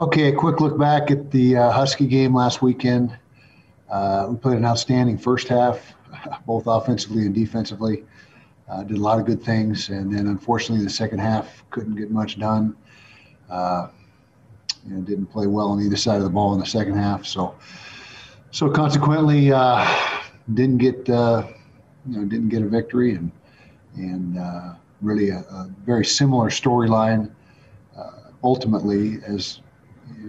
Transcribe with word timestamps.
Okay, 0.00 0.28
a 0.28 0.32
quick 0.32 0.60
look 0.60 0.78
back 0.78 1.10
at 1.10 1.30
the 1.30 1.58
uh, 1.58 1.70
Husky 1.70 2.06
game 2.06 2.34
last 2.34 2.62
weekend. 2.62 3.14
Uh, 3.90 4.28
we 4.30 4.36
played 4.38 4.56
an 4.56 4.64
outstanding 4.64 5.18
first 5.18 5.46
half, 5.46 5.92
both 6.46 6.62
offensively 6.66 7.26
and 7.26 7.34
defensively. 7.34 8.04
Uh, 8.66 8.82
did 8.82 8.96
a 8.96 9.00
lot 9.00 9.20
of 9.20 9.26
good 9.26 9.42
things, 9.42 9.90
and 9.90 10.10
then 10.10 10.26
unfortunately, 10.28 10.82
the 10.82 10.90
second 10.90 11.18
half 11.18 11.62
couldn't 11.68 11.96
get 11.96 12.10
much 12.10 12.38
done. 12.38 12.74
Uh, 13.50 13.88
you 14.88 14.94
know, 14.94 15.02
didn't 15.02 15.26
play 15.26 15.46
well 15.46 15.68
on 15.68 15.82
either 15.82 15.96
side 15.96 16.16
of 16.16 16.22
the 16.22 16.30
ball 16.30 16.54
in 16.54 16.60
the 16.60 16.64
second 16.64 16.94
half, 16.94 17.26
so 17.26 17.54
so 18.52 18.70
consequently, 18.70 19.52
uh, 19.52 19.86
didn't 20.54 20.78
get 20.78 21.10
uh, 21.10 21.46
you 22.08 22.16
know 22.16 22.24
didn't 22.24 22.48
get 22.48 22.62
a 22.62 22.66
victory, 22.66 23.16
and 23.16 23.30
and 23.96 24.38
uh, 24.38 24.72
really 25.02 25.28
a, 25.28 25.40
a, 25.40 25.70
very 25.84 26.06
similar 26.06 26.48
storyline 26.48 27.30
ultimately 28.42 29.18
as 29.26 29.60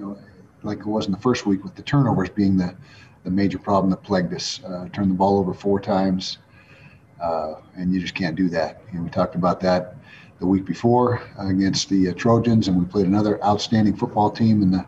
know 0.02 0.18
like 0.64 0.80
it 0.80 0.86
was 0.86 1.06
in 1.06 1.12
the 1.12 1.18
first 1.18 1.46
week 1.46 1.64
with 1.64 1.76
the 1.76 1.82
turnovers 1.82 2.30
being 2.30 2.58
the 2.58 2.76
the 3.24 3.30
major 3.30 3.60
problem 3.60 3.92
that 3.92 4.02
plagued 4.04 4.34
us. 4.34 4.62
Uh, 4.64 4.88
turned 4.90 5.12
the 5.12 5.16
ball 5.16 5.38
over 5.40 5.54
four 5.54 5.80
times, 5.80 6.40
uh, 7.22 7.56
and 7.76 7.94
you 7.94 8.00
just 8.00 8.16
can't 8.16 8.36
do 8.36 8.50
that. 8.50 8.82
And 8.92 9.04
we 9.04 9.10
talked 9.10 9.36
about 9.36 9.60
that 9.62 9.96
the 10.40 10.48
week 10.48 10.66
before 10.66 11.22
against 11.38 11.88
the 11.90 12.10
uh, 12.10 12.14
Trojans, 12.14 12.68
and 12.68 12.78
we 12.78 12.86
played 12.86 13.06
another 13.06 13.44
outstanding 13.44 13.96
football 13.96 14.32
team 14.32 14.62
in 14.62 14.72
the 14.72 14.86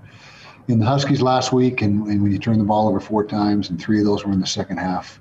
in 0.68 0.80
the 0.80 0.85
Huskies 0.85 1.21
last 1.21 1.52
week. 1.52 1.82
And, 1.82 2.07
and 2.07 2.21
when 2.21 2.32
you 2.32 2.40
turn 2.40 2.57
the 2.57 2.63
ball 2.63 2.88
over 2.88 2.99
four 2.99 3.23
times, 3.23 3.70
and 3.70 3.80
three 3.80 3.99
of 3.99 4.05
those 4.05 4.26
were 4.26 4.32
in 4.32 4.40
the 4.40 4.48
second 4.48 4.77
half, 4.77 5.20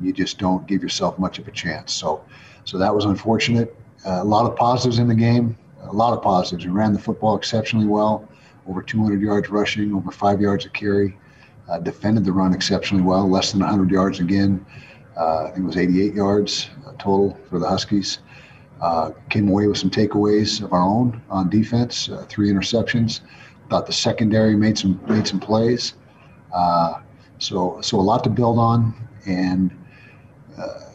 you 0.00 0.12
just 0.12 0.38
don't 0.38 0.66
give 0.66 0.82
yourself 0.82 1.18
much 1.18 1.38
of 1.38 1.48
a 1.48 1.50
chance. 1.50 1.92
So, 1.92 2.22
so 2.64 2.78
that 2.78 2.94
was 2.94 3.04
unfortunate. 3.04 3.74
Uh, 4.04 4.20
a 4.22 4.24
lot 4.24 4.50
of 4.50 4.56
positives 4.56 4.98
in 4.98 5.08
the 5.08 5.14
game. 5.14 5.56
A 5.82 5.92
lot 5.92 6.12
of 6.12 6.22
positives. 6.22 6.66
We 6.66 6.72
ran 6.72 6.92
the 6.92 6.98
football 6.98 7.36
exceptionally 7.36 7.86
well, 7.86 8.28
over 8.66 8.82
200 8.82 9.20
yards 9.20 9.48
rushing, 9.50 9.94
over 9.94 10.10
five 10.10 10.40
yards 10.40 10.64
of 10.64 10.72
carry 10.72 11.18
uh, 11.70 11.78
defended 11.78 12.24
the 12.24 12.32
run 12.32 12.52
exceptionally 12.52 13.02
well, 13.02 13.28
less 13.28 13.52
than 13.52 13.60
100 13.60 13.90
yards 13.90 14.20
again. 14.20 14.64
Uh, 15.16 15.44
I 15.44 15.50
think 15.50 15.58
it 15.58 15.66
was 15.66 15.76
88 15.76 16.14
yards 16.14 16.70
uh, 16.86 16.92
total 16.98 17.38
for 17.48 17.58
the 17.58 17.68
Huskies. 17.68 18.18
Uh, 18.80 19.10
came 19.28 19.48
away 19.48 19.66
with 19.66 19.76
some 19.76 19.90
takeaways 19.90 20.62
of 20.62 20.72
our 20.72 20.82
own 20.82 21.20
on 21.30 21.50
defense, 21.50 22.08
uh, 22.08 22.24
three 22.28 22.50
interceptions. 22.50 23.20
Thought 23.68 23.86
the 23.86 23.92
secondary 23.92 24.56
made 24.56 24.78
some 24.78 25.00
made 25.06 25.28
some 25.28 25.38
plays. 25.38 25.94
Uh, 26.52 27.00
so 27.38 27.80
so 27.82 28.00
a 28.00 28.00
lot 28.00 28.24
to 28.24 28.30
build 28.30 28.58
on 28.58 28.94
and 29.26 29.70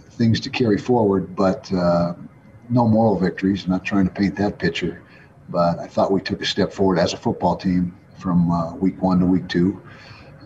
things 0.09 0.39
to 0.39 0.49
carry 0.49 0.77
forward, 0.77 1.35
but 1.35 1.71
no 1.71 2.87
moral 2.87 3.19
victories. 3.19 3.65
I'm 3.65 3.71
not 3.71 3.85
trying 3.85 4.05
to 4.05 4.11
paint 4.11 4.35
that 4.37 4.57
picture, 4.57 5.03
but 5.49 5.79
I 5.79 5.87
thought 5.87 6.11
we 6.11 6.21
took 6.21 6.41
a 6.41 6.45
step 6.45 6.73
forward 6.73 6.99
as 6.99 7.13
a 7.13 7.17
football 7.17 7.55
team 7.55 7.95
from 8.17 8.79
week 8.79 9.01
one 9.01 9.19
to 9.19 9.25
week 9.25 9.47
two. 9.47 9.81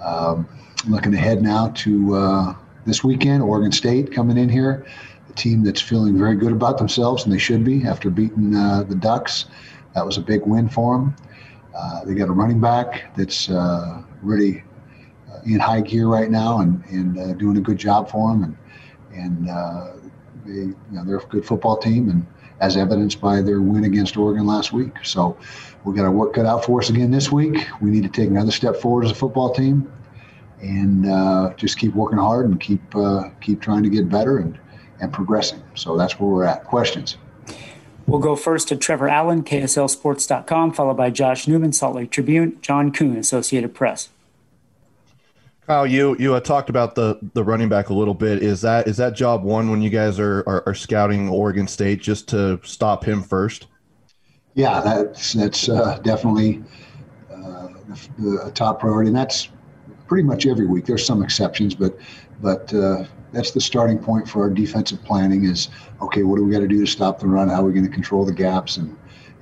Um, 0.03 0.47
looking 0.87 1.13
ahead 1.13 1.41
now 1.41 1.69
to 1.69 2.15
uh, 2.15 2.55
this 2.85 3.03
weekend, 3.03 3.43
Oregon 3.43 3.71
State 3.71 4.11
coming 4.11 4.37
in 4.37 4.49
here, 4.49 4.85
a 5.29 5.33
team 5.33 5.63
that's 5.63 5.81
feeling 5.81 6.17
very 6.17 6.35
good 6.35 6.51
about 6.51 6.77
themselves, 6.77 7.23
and 7.23 7.33
they 7.33 7.37
should 7.37 7.63
be 7.63 7.85
after 7.85 8.09
beating 8.09 8.55
uh, 8.55 8.83
the 8.83 8.95
Ducks. 8.95 9.45
That 9.93 10.05
was 10.05 10.17
a 10.17 10.21
big 10.21 10.45
win 10.45 10.69
for 10.69 10.97
them. 10.97 11.15
Uh, 11.75 12.05
they 12.05 12.13
got 12.13 12.29
a 12.29 12.31
running 12.31 12.59
back 12.59 13.15
that's 13.15 13.49
uh, 13.49 14.01
really 14.21 14.63
uh, 15.31 15.39
in 15.45 15.59
high 15.59 15.81
gear 15.81 16.07
right 16.07 16.29
now 16.29 16.59
and, 16.59 16.83
and 16.85 17.19
uh, 17.19 17.33
doing 17.33 17.57
a 17.57 17.61
good 17.61 17.77
job 17.77 18.09
for 18.09 18.29
them. 18.29 18.43
And, 19.13 19.47
and 19.47 19.47
they, 20.45 20.51
you 20.51 20.75
know, 20.91 21.03
they're 21.03 21.17
a 21.17 21.25
good 21.25 21.45
football 21.45 21.77
team, 21.77 22.09
and 22.09 22.25
as 22.61 22.77
evidenced 22.77 23.21
by 23.21 23.41
their 23.41 23.61
win 23.61 23.83
against 23.85 24.17
Oregon 24.17 24.45
last 24.45 24.73
week. 24.73 24.93
So 25.03 25.37
we've 25.83 25.95
got 25.95 26.05
our 26.05 26.11
work 26.11 26.33
cut 26.33 26.45
out 26.45 26.65
for 26.65 26.79
us 26.79 26.89
again 26.89 27.11
this 27.11 27.31
week. 27.31 27.67
We 27.81 27.89
need 27.89 28.03
to 28.03 28.09
take 28.09 28.29
another 28.29 28.51
step 28.51 28.75
forward 28.75 29.05
as 29.05 29.11
a 29.11 29.15
football 29.15 29.53
team, 29.53 29.91
and 30.61 31.05
uh, 31.05 31.53
just 31.55 31.77
keep 31.77 31.93
working 31.93 32.19
hard 32.19 32.45
and 32.45 32.59
keep 32.59 32.81
uh, 32.95 33.29
keep 33.41 33.61
trying 33.61 33.83
to 33.83 33.89
get 33.89 34.09
better 34.09 34.37
and 34.37 34.59
and 35.01 35.13
progressing. 35.13 35.63
So 35.75 35.97
that's 35.97 36.19
where 36.19 36.29
we're 36.29 36.43
at. 36.43 36.65
Questions. 36.65 37.17
We'll 38.05 38.19
go 38.19 38.35
first 38.35 38.67
to 38.69 38.75
Trevor 38.75 39.07
Allen, 39.07 39.43
KSLSports.com, 39.43 40.73
followed 40.73 40.97
by 40.97 41.11
Josh 41.11 41.47
Newman, 41.47 41.71
Salt 41.71 41.95
Lake 41.95 42.09
Tribune, 42.09 42.57
John 42.59 42.91
Kuhn, 42.91 43.15
Associated 43.15 43.75
Press. 43.75 44.09
Kyle, 45.69 45.85
you 45.85 46.15
you 46.17 46.39
talked 46.39 46.71
about 46.71 46.95
the 46.95 47.19
the 47.35 47.43
running 47.43 47.69
back 47.69 47.89
a 47.89 47.93
little 47.93 48.15
bit. 48.15 48.41
Is 48.41 48.61
that 48.61 48.87
is 48.87 48.97
that 48.97 49.13
job 49.13 49.43
one 49.43 49.69
when 49.69 49.83
you 49.83 49.91
guys 49.91 50.19
are, 50.19 50.39
are, 50.47 50.63
are 50.65 50.73
scouting 50.73 51.29
Oregon 51.29 51.67
State 51.67 52.01
just 52.01 52.27
to 52.29 52.59
stop 52.63 53.05
him 53.05 53.21
first? 53.21 53.67
Yeah, 54.55 54.81
that's 54.81 55.33
that's 55.33 55.69
uh, 55.69 55.99
definitely 56.01 56.63
uh, 57.31 57.67
a 58.47 58.49
top 58.49 58.79
priority, 58.79 59.09
and 59.09 59.15
that's 59.15 59.49
pretty 60.07 60.23
much 60.23 60.47
every 60.47 60.65
week. 60.65 60.85
There's 60.85 61.05
some 61.05 61.21
exceptions, 61.21 61.75
but 61.75 61.95
but 62.41 62.73
uh, 62.73 63.03
that's 63.31 63.51
the 63.51 63.61
starting 63.61 63.99
point 63.99 64.27
for 64.27 64.41
our 64.41 64.49
defensive 64.49 65.03
planning. 65.03 65.45
Is 65.45 65.69
okay, 66.01 66.23
what 66.23 66.37
do 66.37 66.45
we 66.45 66.51
got 66.51 66.61
to 66.61 66.67
do 66.67 66.83
to 66.83 66.87
stop 66.87 67.19
the 67.19 67.27
run? 67.27 67.47
How 67.47 67.61
are 67.61 67.65
we 67.65 67.73
going 67.73 67.85
to 67.85 67.93
control 67.93 68.25
the 68.25 68.33
gaps, 68.33 68.77
and 68.77 68.97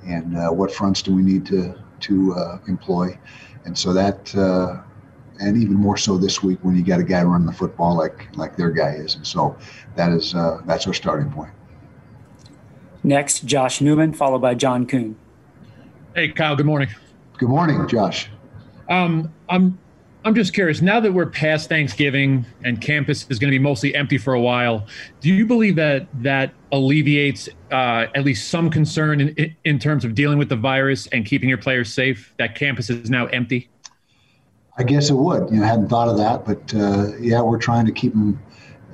and 0.06 0.36
uh, 0.36 0.50
what 0.50 0.70
fronts 0.70 1.00
do 1.00 1.14
we 1.14 1.22
need 1.22 1.46
to 1.46 1.74
to 2.00 2.34
uh, 2.34 2.58
employ? 2.68 3.18
And 3.64 3.76
so 3.76 3.94
that 3.94 4.34
and 5.40 5.56
even 5.56 5.74
more 5.74 5.96
so 5.96 6.18
this 6.18 6.42
week 6.42 6.58
when 6.62 6.76
you 6.76 6.84
got 6.84 7.00
a 7.00 7.04
guy 7.04 7.22
running 7.22 7.46
the 7.46 7.52
football 7.52 7.96
like 7.96 8.28
like 8.36 8.56
their 8.56 8.70
guy 8.70 8.92
is. 8.92 9.14
And 9.16 9.26
so 9.26 9.56
that 9.96 10.12
is 10.12 10.34
uh, 10.34 10.60
that's 10.66 10.86
our 10.86 10.94
starting 10.94 11.30
point. 11.30 11.52
Next, 13.04 13.44
Josh 13.44 13.80
Newman, 13.80 14.12
followed 14.12 14.40
by 14.40 14.54
John 14.54 14.86
Kuhn. 14.86 15.16
Hey, 16.14 16.28
Kyle. 16.28 16.56
Good 16.56 16.66
morning. 16.66 16.88
Good 17.38 17.48
morning, 17.48 17.86
Josh. 17.86 18.28
Um, 18.88 19.32
I'm 19.48 19.78
I'm 20.24 20.34
just 20.34 20.52
curious. 20.52 20.82
Now 20.82 20.98
that 21.00 21.12
we're 21.12 21.26
past 21.26 21.68
Thanksgiving 21.68 22.44
and 22.64 22.80
campus 22.80 23.24
is 23.30 23.38
going 23.38 23.50
to 23.50 23.58
be 23.58 23.62
mostly 23.62 23.94
empty 23.94 24.18
for 24.18 24.34
a 24.34 24.40
while, 24.40 24.86
do 25.20 25.32
you 25.32 25.46
believe 25.46 25.76
that 25.76 26.08
that 26.22 26.52
alleviates 26.72 27.48
uh, 27.70 28.06
at 28.14 28.24
least 28.24 28.50
some 28.50 28.68
concern 28.68 29.20
in, 29.20 29.56
in 29.64 29.78
terms 29.78 30.04
of 30.04 30.14
dealing 30.14 30.36
with 30.36 30.48
the 30.48 30.56
virus 30.56 31.06
and 31.08 31.24
keeping 31.24 31.48
your 31.48 31.58
players 31.58 31.92
safe? 31.92 32.34
That 32.38 32.56
campus 32.56 32.90
is 32.90 33.08
now 33.08 33.26
empty. 33.26 33.70
I 34.78 34.84
guess 34.84 35.10
it 35.10 35.14
would. 35.14 35.50
You 35.50 35.58
know, 35.58 35.66
hadn't 35.66 35.88
thought 35.88 36.08
of 36.08 36.16
that, 36.18 36.44
but 36.44 36.74
uh, 36.74 37.16
yeah, 37.18 37.40
we're 37.40 37.58
trying 37.58 37.84
to 37.86 37.92
keep 37.92 38.12
them 38.12 38.40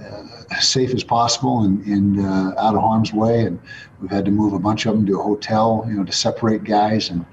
uh, 0.02 0.58
safe 0.58 0.94
as 0.94 1.04
possible 1.04 1.62
and, 1.62 1.84
and 1.84 2.20
uh, 2.20 2.54
out 2.58 2.74
of 2.74 2.80
harm's 2.80 3.12
way. 3.12 3.42
And 3.42 3.60
we've 4.00 4.10
had 4.10 4.24
to 4.24 4.30
move 4.30 4.54
a 4.54 4.58
bunch 4.58 4.86
of 4.86 4.96
them 4.96 5.04
to 5.06 5.20
a 5.20 5.22
hotel, 5.22 5.84
you 5.86 5.94
know, 5.94 6.04
to 6.04 6.12
separate 6.12 6.64
guys 6.64 7.10
and 7.10 7.24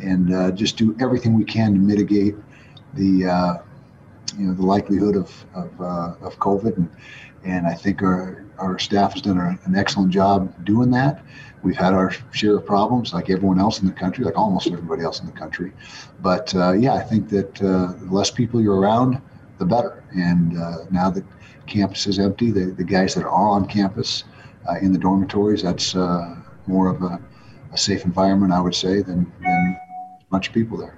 and 0.00 0.32
uh, 0.32 0.50
just 0.52 0.76
do 0.76 0.96
everything 1.00 1.34
we 1.34 1.44
can 1.44 1.74
to 1.74 1.80
mitigate 1.80 2.34
the 2.94 3.26
uh, 3.26 3.54
you 4.38 4.46
know 4.46 4.54
the 4.54 4.64
likelihood 4.64 5.16
of 5.16 5.44
of, 5.54 5.80
uh, 5.80 6.14
of 6.22 6.38
COVID. 6.38 6.76
And, 6.76 6.90
and 7.44 7.66
I 7.66 7.74
think 7.74 8.02
our 8.02 8.44
our 8.58 8.78
staff 8.78 9.12
has 9.12 9.22
done 9.22 9.38
an 9.38 9.74
excellent 9.76 10.10
job 10.10 10.52
doing 10.64 10.90
that. 10.90 11.22
We've 11.62 11.76
had 11.76 11.92
our 11.92 12.12
share 12.32 12.56
of 12.56 12.66
problems, 12.66 13.12
like 13.12 13.30
everyone 13.30 13.58
else 13.58 13.80
in 13.80 13.86
the 13.86 13.92
country, 13.92 14.24
like 14.24 14.36
almost 14.36 14.68
everybody 14.68 15.02
else 15.02 15.20
in 15.20 15.26
the 15.26 15.32
country. 15.32 15.72
But 16.20 16.54
uh, 16.54 16.72
yeah, 16.72 16.94
I 16.94 17.02
think 17.02 17.28
that 17.30 17.62
uh, 17.62 17.94
the 17.98 18.08
less 18.10 18.30
people 18.30 18.60
you're 18.60 18.78
around, 18.78 19.20
the 19.58 19.66
better. 19.66 20.04
And 20.14 20.56
uh, 20.58 20.84
now 20.90 21.10
that 21.10 21.24
campus 21.66 22.06
is 22.06 22.18
empty, 22.18 22.50
the, 22.50 22.66
the 22.66 22.84
guys 22.84 23.14
that 23.14 23.24
are 23.24 23.30
on 23.30 23.66
campus 23.66 24.24
uh, 24.68 24.76
in 24.80 24.92
the 24.92 24.98
dormitories, 24.98 25.62
that's 25.62 25.94
uh, 25.94 26.36
more 26.66 26.88
of 26.88 27.02
a, 27.02 27.20
a, 27.72 27.78
safe 27.78 28.04
environment, 28.04 28.52
I 28.52 28.60
would 28.60 28.74
say, 28.74 29.02
than, 29.02 29.30
than 29.42 29.78
a 30.20 30.24
bunch 30.30 30.48
of 30.48 30.54
people 30.54 30.78
there. 30.78 30.96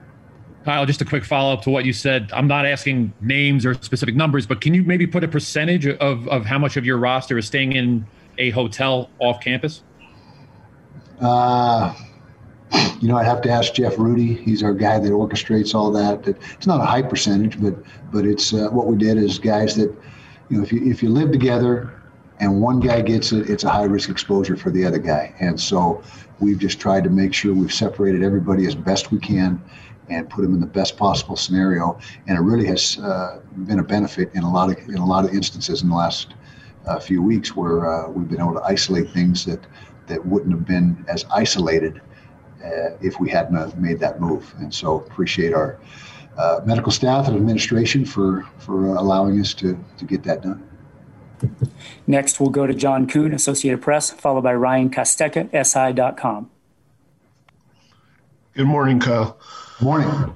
Kyle, 0.65 0.85
just 0.85 1.01
a 1.01 1.07
quick 1.07 1.25
follow 1.25 1.55
up 1.55 1.63
to 1.63 1.71
what 1.71 1.85
you 1.87 1.93
said. 1.93 2.31
I'm 2.35 2.47
not 2.47 2.67
asking 2.67 3.15
names 3.21 3.65
or 3.65 3.75
specific 3.75 4.15
numbers, 4.15 4.47
but 4.47 4.61
can 4.61 4.75
you 4.75 4.85
maybe 4.85 5.07
put 5.07 5.25
a 5.25 5.29
percentage 5.29 5.87
of, 5.87 6.29
of 6.29 6.45
how 6.45 6.59
much 6.59 6.77
of 6.77 6.85
your 6.85 6.99
roster 6.99 7.39
is 7.39 7.47
staying 7.47 7.73
in 7.73 8.07
a 8.37 8.51
hotel 8.51 9.09
off 9.21 9.41
campus? 9.41 9.83
Uh, 11.21 11.95
you 13.01 13.09
know, 13.09 13.17
I'd 13.17 13.25
have 13.25 13.41
to 13.43 13.51
ask 13.51 13.73
Jeff 13.73 13.99
Rudy. 13.99 14.35
He's 14.35 14.63
our 14.63 14.75
guy 14.75 14.99
that 14.99 15.11
orchestrates 15.11 15.75
all 15.75 15.91
that. 15.93 16.29
It's 16.29 16.67
not 16.67 16.81
a 16.81 16.85
high 16.85 17.03
percentage, 17.03 17.61
but 17.61 17.75
but 18.13 18.27
it's 18.27 18.53
uh, 18.53 18.69
what 18.69 18.87
we 18.87 18.97
did 18.97 19.17
is 19.17 19.39
guys 19.39 19.77
that, 19.77 19.95
you 20.51 20.59
know, 20.59 20.63
if 20.63 20.73
you 20.73 20.83
if 20.91 21.03
you 21.03 21.09
live 21.09 21.33
together 21.33 22.01
and 22.39 22.61
one 22.61 22.81
guy 22.81 23.01
gets 23.01 23.33
it, 23.33 23.51
it's 23.51 23.65
a 23.65 23.71
high 23.71 23.85
risk 23.85 24.09
exposure 24.09 24.57
for 24.57 24.71
the 24.71 24.85
other 24.85 24.99
guy. 24.99 25.35
And 25.41 25.59
so 25.59 26.03
we've 26.39 26.59
just 26.59 26.81
tried 26.81 27.05
to 27.05 27.11
make 27.11 27.35
sure 27.35 27.55
we've 27.55 27.73
separated 27.73 28.23
everybody 28.23 28.67
as 28.67 28.75
best 28.75 29.11
we 29.11 29.19
can 29.19 29.63
and 30.11 30.29
put 30.29 30.43
them 30.43 30.55
in 30.55 30.61
the 30.61 30.67
best 30.67 30.97
possible 30.97 31.37
scenario. 31.37 31.99
And 32.27 32.37
it 32.37 32.41
really 32.41 32.67
has 32.67 32.99
uh, 32.99 33.41
been 33.67 33.79
a 33.79 33.85
benefit 33.85 34.31
in 34.35 34.43
a 34.43 34.51
lot 34.51 34.71
of 34.71 34.79
in 34.89 34.97
a 34.97 35.07
lot 35.07 35.25
of 35.25 35.33
instances 35.33 35.83
in 35.83 35.89
the 35.89 35.95
last 35.95 36.35
uh, 36.87 36.99
few 36.99 37.23
weeks 37.23 37.55
where 37.57 37.89
uh, 37.91 38.11
we've 38.11 38.29
been 38.29 38.41
able 38.41 38.55
to 38.55 38.63
isolate 38.63 39.11
things 39.11 39.45
that 39.45 39.67
that 40.07 40.25
wouldn't 40.25 40.53
have 40.53 40.67
been 40.67 41.05
as 41.09 41.25
isolated 41.33 42.01
uh, 42.65 42.91
if 43.01 43.21
we 43.21 43.31
hadn't 43.31 43.79
made 43.79 44.01
that 44.01 44.21
move. 44.21 44.53
And 44.59 44.75
so 44.75 44.97
appreciate 44.97 45.55
our 45.55 45.79
uh, 46.37 46.61
medical 46.65 46.93
staff 46.93 47.29
and 47.29 47.37
administration 47.37 48.05
for 48.05 48.47
for 48.59 48.95
allowing 48.97 49.41
us 49.41 49.55
to 49.55 49.79
to 49.99 50.05
get 50.05 50.23
that 50.25 50.43
done. 50.43 50.67
Next, 52.07 52.39
we'll 52.39 52.51
go 52.51 52.67
to 52.67 52.75
John 52.75 53.07
Kuhn, 53.07 53.33
Associated 53.33 53.81
Press, 53.81 54.11
followed 54.11 54.43
by 54.43 54.55
Ryan 54.55 54.91
Kostecka, 54.91 55.49
SI.com. 55.65 56.51
Good 58.55 58.67
morning, 58.67 59.01
Kyle. 59.01 59.39
Morning. 59.81 60.35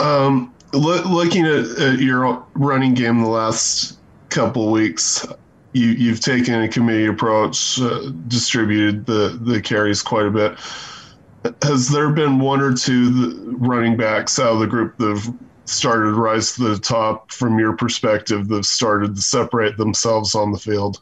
Um, 0.00 0.54
lo- 0.72 1.02
looking 1.04 1.46
at, 1.46 1.64
at, 1.78 1.98
your 1.98 2.44
running 2.54 2.92
game 2.92 3.22
the 3.22 3.28
last 3.28 3.98
couple 4.28 4.70
weeks, 4.70 5.26
you, 5.72 5.88
you've 5.88 6.20
taken 6.20 6.62
a 6.62 6.68
committee 6.68 7.06
approach, 7.06 7.80
uh, 7.80 8.10
distributed 8.28 9.06
the, 9.06 9.38
the 9.40 9.62
carries 9.62 10.02
quite 10.02 10.26
a 10.26 10.30
bit. 10.30 10.58
Has 11.62 11.88
there 11.88 12.10
been 12.10 12.38
one 12.38 12.60
or 12.60 12.74
two 12.74 13.56
running 13.58 13.96
backs 13.96 14.38
out 14.38 14.52
of 14.52 14.60
the 14.60 14.66
group 14.66 14.96
that 14.98 15.08
have 15.08 15.34
started 15.64 16.10
to 16.10 16.20
rise 16.20 16.54
to 16.56 16.68
the 16.68 16.78
top 16.78 17.32
from 17.32 17.58
your 17.58 17.74
perspective 17.74 18.48
that 18.48 18.56
have 18.56 18.66
started 18.66 19.16
to 19.16 19.22
separate 19.22 19.76
themselves 19.78 20.34
on 20.34 20.52
the 20.52 20.58
field? 20.58 21.00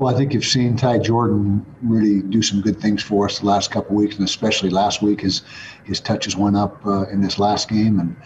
Well, 0.00 0.14
I 0.14 0.16
think 0.16 0.32
you've 0.32 0.46
seen 0.46 0.76
Ty 0.76 1.00
Jordan 1.00 1.66
really 1.82 2.22
do 2.22 2.40
some 2.40 2.62
good 2.62 2.80
things 2.80 3.02
for 3.02 3.26
us 3.26 3.40
the 3.40 3.44
last 3.44 3.70
couple 3.70 3.94
weeks, 3.94 4.16
and 4.16 4.24
especially 4.24 4.70
last 4.70 5.02
week, 5.02 5.20
his 5.20 5.42
his 5.84 6.00
touches 6.00 6.34
went 6.34 6.56
up 6.56 6.80
uh, 6.86 7.06
in 7.08 7.20
this 7.20 7.38
last 7.38 7.68
game, 7.68 8.00
and 8.00 8.16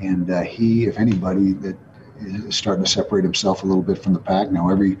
and 0.00 0.30
uh, 0.30 0.42
he, 0.42 0.86
if 0.86 0.96
anybody, 0.96 1.52
that 1.54 1.76
is 2.20 2.54
starting 2.54 2.84
to 2.84 2.88
separate 2.88 3.24
himself 3.24 3.64
a 3.64 3.66
little 3.66 3.82
bit 3.82 4.00
from 4.00 4.12
the 4.12 4.20
pack. 4.20 4.52
Now, 4.52 4.70
every 4.70 4.96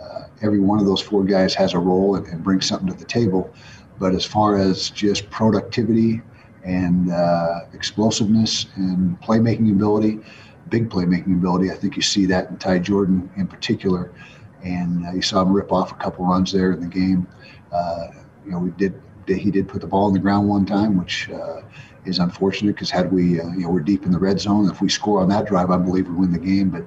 uh, 0.00 0.26
every 0.40 0.60
one 0.60 0.78
of 0.78 0.86
those 0.86 1.00
four 1.00 1.24
guys 1.24 1.52
has 1.56 1.74
a 1.74 1.80
role 1.80 2.14
and, 2.14 2.28
and, 2.28 2.44
brings 2.44 2.64
something 2.64 2.86
to 2.86 2.94
the 2.94 3.04
table, 3.04 3.52
but 3.98 4.14
as 4.14 4.24
far 4.24 4.58
as 4.58 4.88
just 4.88 5.30
productivity 5.30 6.22
and 6.62 7.10
uh, 7.10 7.62
explosiveness 7.72 8.66
and 8.76 9.20
playmaking 9.20 9.72
ability, 9.72 10.20
big 10.68 10.88
playmaking 10.88 11.38
ability, 11.38 11.72
I 11.72 11.74
think 11.74 11.96
you 11.96 12.02
see 12.02 12.24
that 12.26 12.50
in 12.50 12.58
Ty 12.58 12.78
Jordan 12.78 13.28
in 13.36 13.48
particular 13.48 14.12
and 14.62 15.06
uh, 15.06 15.12
you 15.12 15.22
saw 15.22 15.42
him 15.42 15.52
rip 15.52 15.72
off 15.72 15.92
a 15.92 15.96
couple 15.96 16.24
runs 16.24 16.52
there 16.52 16.72
in 16.72 16.80
the 16.80 16.86
game. 16.86 17.26
Uh, 17.72 18.08
you 18.44 18.52
know, 18.52 18.58
we 18.58 18.70
did 18.70 19.00
he 19.26 19.50
did 19.50 19.68
put 19.68 19.80
the 19.80 19.86
ball 19.86 20.06
on 20.06 20.12
the 20.12 20.18
ground 20.18 20.48
one 20.48 20.66
time, 20.66 20.98
which 20.98 21.30
uh, 21.30 21.62
is 22.04 22.18
unfortunate 22.18 22.74
because 22.74 22.90
had 22.90 23.12
we, 23.12 23.40
uh, 23.40 23.48
you 23.50 23.60
know, 23.60 23.70
we're 23.70 23.80
deep 23.80 24.04
in 24.04 24.10
the 24.10 24.18
red 24.18 24.40
zone. 24.40 24.68
If 24.68 24.80
we 24.80 24.88
score 24.88 25.20
on 25.20 25.28
that 25.28 25.46
drive, 25.46 25.70
I 25.70 25.76
believe 25.76 26.08
we 26.08 26.14
win 26.14 26.32
the 26.32 26.38
game. 26.38 26.70
But 26.70 26.84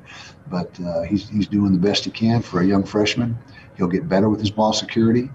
but 0.50 0.80
uh, 0.86 1.04
he's 1.04 1.30
he's 1.30 1.48
doing 1.48 1.72
the 1.72 1.80
best 1.80 2.06
he 2.06 2.12
can 2.12 2.42
for 2.42 2.62
a 2.62 2.66
young 2.66 2.84
freshman. 2.84 3.38
He'll 3.78 3.88
get 3.88 4.08
better 4.08 4.30
with 4.30 4.40
his 4.40 4.52
ball 4.52 4.74
security, 4.74 5.30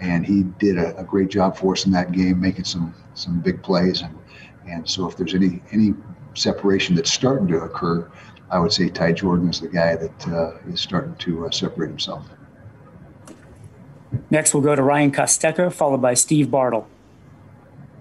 and 0.00 0.26
he 0.26 0.44
did 0.58 0.78
a, 0.78 0.96
a 0.98 1.04
great 1.04 1.30
job 1.30 1.56
for 1.56 1.72
us 1.72 1.86
in 1.86 1.92
that 1.92 2.12
game, 2.12 2.40
making 2.40 2.64
some 2.64 2.94
some 3.14 3.40
big 3.40 3.62
plays. 3.62 4.02
And 4.02 4.16
and 4.68 4.88
so 4.88 5.08
if 5.08 5.16
there's 5.16 5.34
any 5.34 5.62
any 5.72 5.94
separation 6.34 6.94
that's 6.94 7.12
starting 7.12 7.48
to 7.48 7.60
occur, 7.60 8.10
I 8.50 8.58
would 8.58 8.72
say 8.72 8.88
Ty 8.88 9.12
Jordan 9.12 9.48
is 9.48 9.60
the 9.60 9.68
guy 9.68 9.96
that 9.96 10.28
uh, 10.28 10.58
is 10.68 10.80
starting 10.80 11.14
to 11.16 11.46
uh, 11.46 11.50
separate 11.50 11.88
himself. 11.88 12.26
Next, 14.28 14.54
we'll 14.54 14.62
go 14.62 14.74
to 14.74 14.82
Ryan 14.82 15.12
Kostecka, 15.12 15.72
followed 15.72 16.02
by 16.02 16.14
Steve 16.14 16.50
Bartle. 16.50 16.88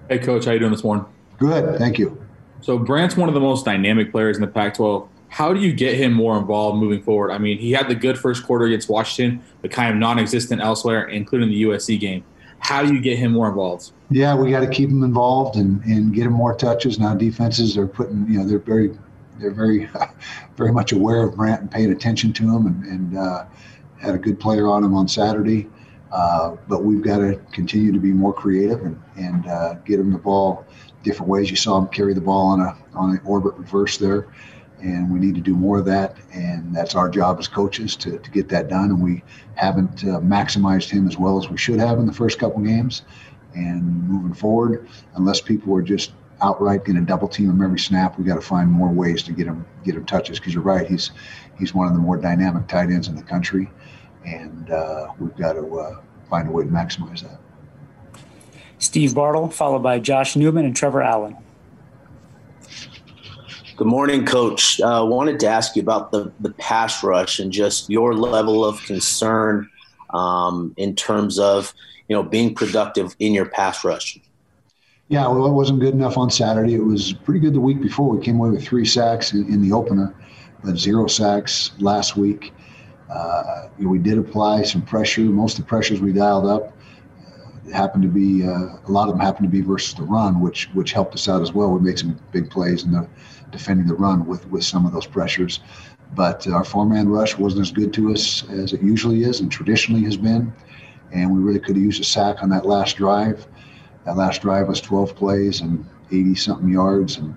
Hey, 0.09 0.17
Coach, 0.17 0.45
how 0.45 0.51
you 0.51 0.59
doing 0.59 0.71
this 0.71 0.83
morning? 0.83 1.05
Good, 1.37 1.77
thank 1.77 1.99
you. 1.99 2.19
So 2.61 2.79
Brant's 2.79 3.15
one 3.15 3.29
of 3.29 3.35
the 3.35 3.39
most 3.39 3.63
dynamic 3.63 4.11
players 4.11 4.37
in 4.37 4.41
the 4.41 4.47
Pac-12. 4.47 5.07
How 5.29 5.53
do 5.53 5.59
you 5.59 5.71
get 5.71 5.95
him 5.95 6.13
more 6.13 6.37
involved 6.37 6.79
moving 6.79 7.03
forward? 7.03 7.31
I 7.31 7.37
mean, 7.37 7.59
he 7.59 7.71
had 7.71 7.87
the 7.87 7.95
good 7.95 8.17
first 8.17 8.43
quarter 8.43 8.65
against 8.65 8.89
Washington, 8.89 9.43
but 9.61 9.69
kind 9.69 9.93
of 9.93 9.97
non-existent 9.97 10.61
elsewhere, 10.61 11.07
including 11.07 11.49
the 11.49 11.63
USC 11.63 11.99
game. 11.99 12.23
How 12.57 12.83
do 12.83 12.93
you 12.93 12.99
get 12.99 13.19
him 13.19 13.33
more 13.33 13.47
involved? 13.47 13.91
Yeah, 14.09 14.35
we 14.35 14.49
got 14.49 14.61
to 14.61 14.67
keep 14.67 14.89
him 14.89 15.03
involved 15.03 15.55
and, 15.55 15.83
and 15.85 16.13
get 16.13 16.25
him 16.25 16.33
more 16.33 16.55
touches. 16.55 16.99
Now 16.99 17.13
defenses 17.13 17.77
are 17.77 17.87
putting, 17.87 18.25
you 18.27 18.39
know, 18.39 18.45
they're 18.45 18.59
very 18.59 18.97
they're 19.39 19.51
very, 19.51 19.89
very 20.57 20.71
much 20.71 20.91
aware 20.91 21.23
of 21.23 21.35
Brant 21.35 21.61
and 21.61 21.71
paying 21.71 21.91
attention 21.91 22.33
to 22.33 22.43
him, 22.43 22.67
and, 22.67 22.85
and 22.85 23.17
uh, 23.17 23.45
had 23.99 24.15
a 24.15 24.17
good 24.17 24.39
player 24.39 24.67
on 24.67 24.83
him 24.83 24.93
on 24.93 25.07
Saturday. 25.07 25.67
Uh, 26.11 26.55
but 26.67 26.83
we've 26.83 27.03
got 27.03 27.17
to 27.19 27.39
continue 27.51 27.91
to 27.91 27.99
be 27.99 28.11
more 28.11 28.33
creative 28.33 28.81
and, 28.81 28.99
and 29.15 29.47
uh, 29.47 29.75
get 29.85 29.99
him 29.99 30.11
the 30.11 30.17
ball 30.17 30.65
different 31.03 31.29
ways. 31.29 31.49
You 31.49 31.55
saw 31.55 31.77
him 31.77 31.87
carry 31.87 32.13
the 32.13 32.21
ball 32.21 32.47
on 32.47 32.61
a 32.61 32.77
on 32.93 33.11
an 33.11 33.21
orbit 33.25 33.53
reverse 33.55 33.97
there, 33.97 34.27
and 34.81 35.11
we 35.11 35.19
need 35.19 35.35
to 35.35 35.41
do 35.41 35.55
more 35.55 35.79
of 35.79 35.85
that. 35.85 36.17
And 36.33 36.75
that's 36.75 36.95
our 36.95 37.09
job 37.09 37.39
as 37.39 37.47
coaches 37.47 37.95
to, 37.97 38.17
to 38.17 38.31
get 38.31 38.49
that 38.49 38.69
done. 38.69 38.85
And 38.85 39.01
we 39.01 39.23
haven't 39.55 40.03
uh, 40.03 40.19
maximized 40.19 40.89
him 40.89 41.07
as 41.07 41.17
well 41.17 41.37
as 41.37 41.49
we 41.49 41.57
should 41.57 41.79
have 41.79 41.99
in 41.99 42.05
the 42.05 42.13
first 42.13 42.39
couple 42.39 42.61
games. 42.61 43.03
And 43.55 44.07
moving 44.07 44.33
forward, 44.33 44.87
unless 45.15 45.41
people 45.41 45.75
are 45.75 45.81
just 45.81 46.11
outright 46.41 46.85
going 46.85 46.95
to 46.95 47.01
double 47.01 47.27
team 47.27 47.49
him 47.49 47.61
every 47.61 47.79
snap. 47.79 48.17
We 48.17 48.23
got 48.23 48.35
to 48.35 48.41
find 48.41 48.69
more 48.69 48.89
ways 48.89 49.23
to 49.23 49.31
get 49.31 49.47
him 49.47 49.65
get 49.83 49.95
him 49.95 50.05
touches 50.05 50.39
because 50.39 50.53
you're 50.53 50.63
right. 50.63 50.87
He's 50.87 51.11
he's 51.57 51.73
one 51.73 51.87
of 51.87 51.93
the 51.93 51.99
more 51.99 52.17
dynamic 52.17 52.67
tight 52.67 52.89
ends 52.89 53.07
in 53.07 53.15
the 53.15 53.23
country, 53.23 53.69
and 54.25 54.69
uh, 54.71 55.07
we've 55.19 55.35
got 55.35 55.53
to 55.53 55.79
uh, 55.79 56.01
find 56.29 56.47
a 56.47 56.51
way 56.51 56.63
to 56.63 56.69
maximize 56.69 57.21
that. 57.21 57.39
Steve 58.77 59.13
Bartle, 59.13 59.49
followed 59.49 59.83
by 59.83 59.99
Josh 59.99 60.35
Newman 60.35 60.65
and 60.65 60.75
Trevor 60.75 61.01
Allen. 61.01 61.35
Good 63.75 63.87
morning, 63.87 64.25
Coach. 64.25 64.81
Uh, 64.81 65.05
wanted 65.07 65.39
to 65.41 65.47
ask 65.47 65.75
you 65.75 65.81
about 65.81 66.11
the 66.11 66.31
the 66.39 66.51
pass 66.51 67.03
rush 67.03 67.39
and 67.39 67.51
just 67.51 67.89
your 67.89 68.13
level 68.13 68.65
of 68.65 68.81
concern 68.83 69.69
um, 70.13 70.73
in 70.77 70.95
terms 70.95 71.39
of 71.39 71.73
you 72.07 72.15
know 72.15 72.23
being 72.23 72.53
productive 72.53 73.15
in 73.19 73.33
your 73.33 73.45
pass 73.45 73.83
rush. 73.83 74.19
Yeah, 75.09 75.27
well, 75.27 75.47
it 75.47 75.53
wasn't 75.53 75.79
good 75.79 75.95
enough 75.95 76.19
on 76.19 76.29
Saturday. 76.29 76.75
It 76.75 76.85
was 76.85 77.13
pretty 77.13 77.39
good 77.39 77.55
the 77.55 77.59
week 77.59 77.81
before. 77.81 78.15
We 78.15 78.23
came 78.23 78.39
away 78.39 78.51
with 78.51 78.63
three 78.63 78.85
sacks 78.85 79.33
in, 79.33 79.51
in 79.51 79.59
the 79.59 79.71
opener, 79.71 80.13
but 80.63 80.77
zero 80.77 81.07
sacks 81.07 81.71
last 81.79 82.15
week. 82.15 82.53
Uh, 83.09 83.69
we 83.79 83.97
did 83.97 84.19
apply 84.19 84.61
some 84.61 84.83
pressure. 84.83 85.21
Most 85.21 85.57
of 85.57 85.65
the 85.65 85.67
pressures 85.67 85.99
we 85.99 86.13
dialed 86.13 86.45
up 86.45 86.77
uh, 87.25 87.71
happened 87.71 88.03
to 88.03 88.07
be 88.07 88.45
uh, 88.45 88.77
a 88.87 88.91
lot 88.91 89.09
of 89.09 89.15
them 89.15 89.19
happened 89.19 89.47
to 89.47 89.51
be 89.51 89.61
versus 89.61 89.95
the 89.95 90.03
run, 90.03 90.41
which 90.41 90.69
which 90.75 90.91
helped 90.91 91.15
us 91.15 91.27
out 91.27 91.41
as 91.41 91.53
well. 91.53 91.71
We 91.71 91.79
made 91.79 91.97
some 91.97 92.19
big 92.31 92.51
plays 92.51 92.83
in 92.83 92.91
the 92.91 93.07
defending 93.49 93.87
the 93.87 93.95
run 93.95 94.27
with 94.27 94.47
with 94.51 94.63
some 94.63 94.85
of 94.85 94.91
those 94.91 95.07
pressures. 95.07 95.59
But 96.13 96.47
our 96.47 96.63
four-man 96.63 97.09
rush 97.09 97.35
wasn't 97.35 97.63
as 97.63 97.71
good 97.71 97.93
to 97.93 98.11
us 98.11 98.47
as 98.49 98.73
it 98.73 98.83
usually 98.83 99.23
is 99.23 99.39
and 99.39 99.51
traditionally 99.51 100.03
has 100.03 100.17
been, 100.17 100.53
and 101.11 101.35
we 101.35 101.41
really 101.41 101.59
could 101.59 101.77
have 101.77 101.83
used 101.83 101.99
a 101.99 102.05
sack 102.05 102.43
on 102.43 102.49
that 102.49 102.67
last 102.67 102.97
drive. 102.97 103.47
That 104.05 104.17
last 104.17 104.41
drive 104.41 104.67
was 104.67 104.81
12 104.81 105.15
plays 105.15 105.61
and 105.61 105.85
80 106.11 106.35
something 106.35 106.69
yards, 106.69 107.17
and 107.17 107.35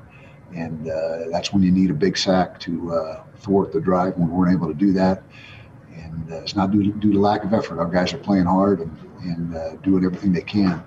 and 0.55 0.88
uh, 0.88 1.29
that's 1.31 1.53
when 1.53 1.62
you 1.62 1.70
need 1.70 1.91
a 1.91 1.94
big 1.94 2.17
sack 2.17 2.61
to 2.61 2.93
uh, 2.93 3.25
thwart 3.37 3.73
the 3.73 3.81
drive. 3.81 4.17
When 4.17 4.31
we 4.31 4.37
weren't 4.37 4.53
able 4.53 4.69
to 4.69 4.75
do 4.75 4.93
that, 4.93 5.23
and 5.94 6.32
uh, 6.32 6.37
it's 6.37 6.55
not 6.55 6.70
due 6.70 6.82
to, 6.85 6.91
due 6.99 7.12
to 7.12 7.19
lack 7.20 7.44
of 7.44 7.55
effort. 7.55 7.79
Our 7.79 7.87
guys 7.87 8.12
are 8.12 8.19
playing 8.19 8.44
hard 8.44 8.81
and 8.81 8.97
and 9.23 9.56
uh, 9.56 9.76
doing 9.76 10.05
everything 10.05 10.32
they 10.32 10.43
can, 10.43 10.82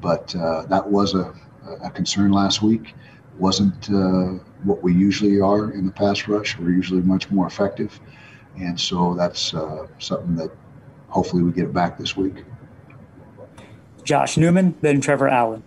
but 0.00 0.34
uh, 0.36 0.66
that 0.66 0.88
was 0.88 1.14
a, 1.14 1.34
a 1.82 1.90
concern 1.90 2.32
last 2.32 2.62
week. 2.62 2.94
wasn't 3.38 3.90
uh, 3.90 4.38
what 4.64 4.82
we 4.82 4.92
usually 4.92 5.40
are 5.40 5.70
in 5.70 5.86
the 5.86 5.92
pass 5.92 6.28
rush. 6.28 6.58
We're 6.58 6.70
usually 6.70 7.02
much 7.02 7.30
more 7.30 7.46
effective, 7.46 7.98
and 8.58 8.78
so 8.78 9.14
that's 9.14 9.54
something 9.98 10.36
that 10.36 10.50
hopefully 11.08 11.42
we 11.42 11.52
get 11.52 11.72
back 11.72 11.98
this 11.98 12.16
week. 12.16 12.44
Josh 14.04 14.36
Newman, 14.36 14.74
then 14.80 15.00
Trevor 15.00 15.28
Allen. 15.28 15.62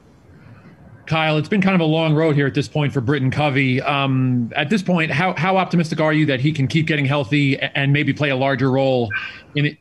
Kyle, 1.06 1.38
it's 1.38 1.50
been 1.50 1.62
kind 1.62 1.76
of 1.76 1.82
a 1.82 1.86
long 1.86 2.16
road 2.16 2.36
here 2.36 2.48
at 2.48 2.54
this 2.54 2.70
point 2.70 2.94
for 2.94 3.02
Britton 3.02 3.30
Covey. 3.30 3.82
Um, 3.82 4.52
at 4.56 4.70
this 4.70 4.82
point, 4.82 5.12
how 5.12 5.34
how 5.36 5.58
optimistic 5.58 6.00
are 6.00 6.14
you 6.14 6.26
that 6.28 6.40
he 6.40 6.54
can 6.54 6.68
keep 6.68 6.88
getting 6.88 7.06
healthy 7.06 7.60
and 7.60 7.92
maybe 7.92 8.14
play 8.14 8.30
a 8.30 8.36
larger 8.36 8.72
role 8.72 9.10
in 9.56 9.78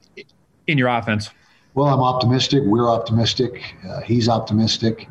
in 0.67 0.79
your 0.79 0.89
offense? 0.89 1.31
Well, 1.75 1.87
I'm 1.87 2.01
optimistic. 2.01 2.63
We're 2.67 2.91
optimistic. 2.91 3.63
Uh, 3.89 4.01
he's 4.01 4.29
optimistic, 4.29 5.09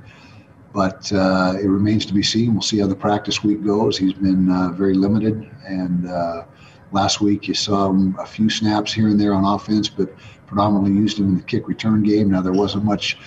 but 0.74 1.12
uh, 1.14 1.56
it 1.58 1.68
remains 1.68 2.06
to 2.08 2.14
be 2.14 2.24
seen. 2.24 2.54
We'll 2.54 2.62
see 2.62 2.80
how 2.80 2.88
the 2.88 2.96
practice 2.96 3.44
week 3.44 3.66
goes. 3.66 3.98
He's 3.98 4.14
been 4.14 4.52
uh, 4.52 4.70
very 4.70 4.94
limited, 4.94 5.50
and 5.66 6.10
uh, 6.10 6.44
last 6.92 7.22
week 7.22 7.48
you 7.48 7.54
saw 7.54 7.90
him 7.90 8.16
a 8.20 8.26
few 8.26 8.50
snaps 8.50 8.94
here 8.94 9.08
and 9.08 9.20
there 9.20 9.34
on 9.34 9.46
offense, 9.46 9.90
but 9.90 10.10
predominantly 10.48 10.92
used 10.92 11.20
him 11.20 11.30
in 11.30 11.38
the 11.38 11.44
kick 11.44 11.68
return 11.68 12.04
game. 12.04 12.30
Now 12.30 12.42
there 12.42 12.52
wasn't 12.54 12.84
much 12.84 13.18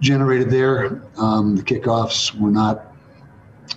generated 0.00 0.50
there. 0.50 1.02
Um, 1.16 1.56
the 1.56 1.62
kickoffs 1.62 2.38
were 2.38 2.50
not 2.50 2.94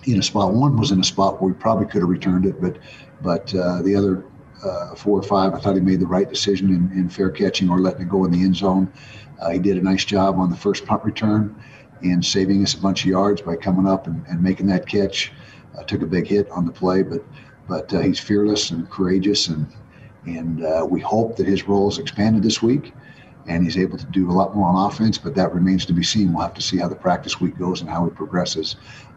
in 0.06 0.20
a 0.20 0.24
spot. 0.24 0.54
One 0.54 0.78
was 0.78 0.92
in 0.92 1.00
a 1.00 1.04
spot 1.04 1.42
where 1.42 1.52
we 1.52 1.58
probably 1.58 1.86
could 1.86 2.02
have 2.02 2.10
returned 2.10 2.46
it, 2.46 2.62
but 2.62 2.78
but 3.22 3.54
uh, 3.54 3.82
the 3.82 3.96
other 3.96 4.26
uh, 4.64 4.96
four 4.96 5.20
or 5.20 5.24
five, 5.24 5.54
I 5.54 5.60
thought 5.60 5.76
he 5.76 5.82
made 5.82 6.00
the 6.00 6.08
right 6.08 6.30
decision 6.30 6.70
in, 6.70 6.92
in 6.98 7.10
fair 7.10 7.30
catching 7.30 7.70
or 7.70 7.80
letting 7.80 8.02
it 8.02 8.10
go 8.10 8.26
in 8.26 8.32
the 8.32 8.44
end 8.44 8.56
zone. 8.56 8.92
Uh, 9.40 9.52
he 9.52 9.60
did 9.60 9.78
a 9.78 9.82
nice 9.82 10.06
job 10.06 10.38
on 10.38 10.50
the 10.50 10.56
first 10.56 10.86
punt 10.86 11.04
return 11.04 11.56
and 12.02 12.24
saving 12.24 12.64
us 12.64 12.74
a 12.74 12.82
bunch 12.82 13.04
of 13.04 13.10
yards 13.10 13.42
by 13.42 13.56
coming 13.56 13.88
up 13.88 14.08
and, 14.08 14.26
and 14.28 14.42
making 14.42 14.68
that 14.68 14.88
catch. 14.88 15.32
Uh, 15.78 15.84
took 15.84 16.02
a 16.02 16.06
big 16.06 16.28
hit 16.28 16.50
on 16.50 16.66
the 16.66 16.72
play, 16.72 17.04
but 17.04 17.24
but 17.70 17.94
uh, 17.94 18.00
he's 18.00 18.20
fearless 18.20 18.72
and 18.72 18.90
courageous 18.90 19.48
and 19.48 19.68
and 20.26 20.66
uh, 20.66 20.86
we 20.88 21.00
hope 21.00 21.38
that 21.38 21.48
his 21.48 21.68
role 21.68 21.88
is 21.88 21.98
expanded 21.98 22.44
this 22.44 22.62
week 22.62 22.92
and 23.48 23.64
he's 23.64 23.78
able 23.78 23.98
to 23.98 24.06
do 24.08 24.30
a 24.30 24.34
lot 24.34 24.56
more 24.56 24.68
on 24.68 24.92
offense, 24.92 25.18
but 25.18 25.34
that 25.36 25.54
remains 25.54 25.86
to 25.86 25.94
be 25.94 26.04
seen. 26.04 26.34
We'll 26.34 26.44
have 26.44 26.54
to 26.56 26.62
see 26.62 26.78
how 26.78 26.88
the 26.88 26.96
practice 26.96 27.40
week 27.40 27.58
goes 27.58 27.82
and 27.82 27.90
how 27.90 28.06
he 28.06 28.12
progresses. 28.12 28.76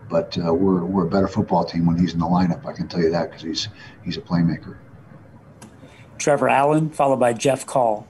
But 0.08 0.38
uh, 0.38 0.54
we're, 0.54 0.84
we're 0.84 1.06
a 1.06 1.10
better 1.10 1.28
football 1.28 1.64
team 1.64 1.86
when 1.86 1.98
he's 1.98 2.14
in 2.14 2.20
the 2.20 2.26
lineup. 2.26 2.64
I 2.64 2.72
can 2.72 2.88
tell 2.88 3.02
you 3.02 3.10
that 3.10 3.30
because 3.30 3.42
he's, 3.42 3.68
he's 4.04 4.16
a 4.16 4.20
playmaker. 4.20 4.76
Trevor 6.18 6.48
Allen, 6.48 6.88
followed 6.90 7.18
by 7.18 7.32
Jeff 7.32 7.66
Call. 7.66 8.06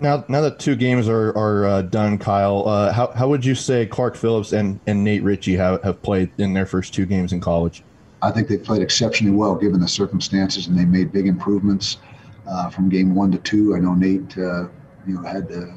Now, 0.00 0.24
now 0.28 0.40
that 0.40 0.58
two 0.58 0.76
games 0.76 1.08
are 1.08 1.36
are 1.36 1.66
uh, 1.66 1.82
done, 1.82 2.16
Kyle, 2.16 2.66
uh, 2.66 2.90
how 2.90 3.08
how 3.08 3.28
would 3.28 3.44
you 3.44 3.54
say 3.54 3.84
Clark 3.84 4.16
Phillips 4.16 4.52
and, 4.52 4.80
and 4.86 5.04
Nate 5.04 5.22
Ritchie 5.22 5.56
have, 5.56 5.82
have 5.82 6.00
played 6.00 6.30
in 6.38 6.54
their 6.54 6.64
first 6.64 6.94
two 6.94 7.04
games 7.04 7.34
in 7.34 7.40
college? 7.40 7.82
I 8.22 8.30
think 8.30 8.48
they 8.48 8.58
played 8.58 8.82
exceptionally 8.82 9.34
well 9.34 9.54
given 9.54 9.80
the 9.80 9.88
circumstances, 9.88 10.66
and 10.66 10.78
they 10.78 10.84
made 10.84 11.12
big 11.12 11.26
improvements 11.26 11.98
uh, 12.46 12.68
from 12.70 12.88
game 12.88 13.14
one 13.14 13.32
to 13.32 13.38
two. 13.38 13.74
I 13.74 13.78
know 13.78 13.94
Nate, 13.94 14.36
uh, 14.36 14.68
you 15.06 15.14
know, 15.14 15.22
had 15.22 15.50
a, 15.50 15.74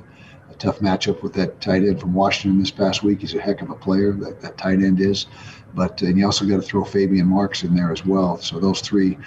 a, 0.49 0.55
tough 0.55 0.79
matchup 0.79 1.21
with 1.23 1.33
that 1.33 1.61
tight 1.61 1.83
end 1.83 1.99
from 1.99 2.13
Washington 2.13 2.59
this 2.59 2.71
past 2.71 3.03
week. 3.03 3.21
He's 3.21 3.35
a 3.35 3.41
heck 3.41 3.61
of 3.61 3.69
a 3.69 3.75
player. 3.75 4.13
That, 4.13 4.41
that 4.41 4.57
tight 4.57 4.79
end 4.79 4.99
is, 4.99 5.27
but 5.73 6.01
and 6.01 6.17
you 6.17 6.25
also 6.25 6.45
got 6.45 6.57
to 6.57 6.61
throw 6.61 6.83
Faybian 6.83 7.25
Marks 7.25 7.63
in 7.63 7.75
there 7.75 7.91
as 7.91 8.05
well. 8.05 8.37
So 8.37 8.59
those 8.59 8.81
three 8.81 9.17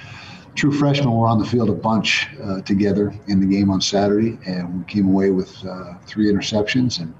true 0.55 0.73
freshmen 0.73 1.13
were 1.13 1.29
on 1.29 1.39
the 1.39 1.45
field 1.45 1.69
a 1.69 1.75
bunch 1.75 2.29
uh, 2.43 2.63
together 2.63 3.15
in 3.29 3.41
the 3.41 3.47
game 3.47 3.71
on 3.71 3.81
Saturday, 3.81 4.39
and 4.47 4.79
we 4.79 4.85
came 4.85 5.07
away 5.07 5.31
with 5.31 5.65
uh, 5.65 5.95
three 6.07 6.31
interceptions, 6.33 7.01
and 7.01 7.15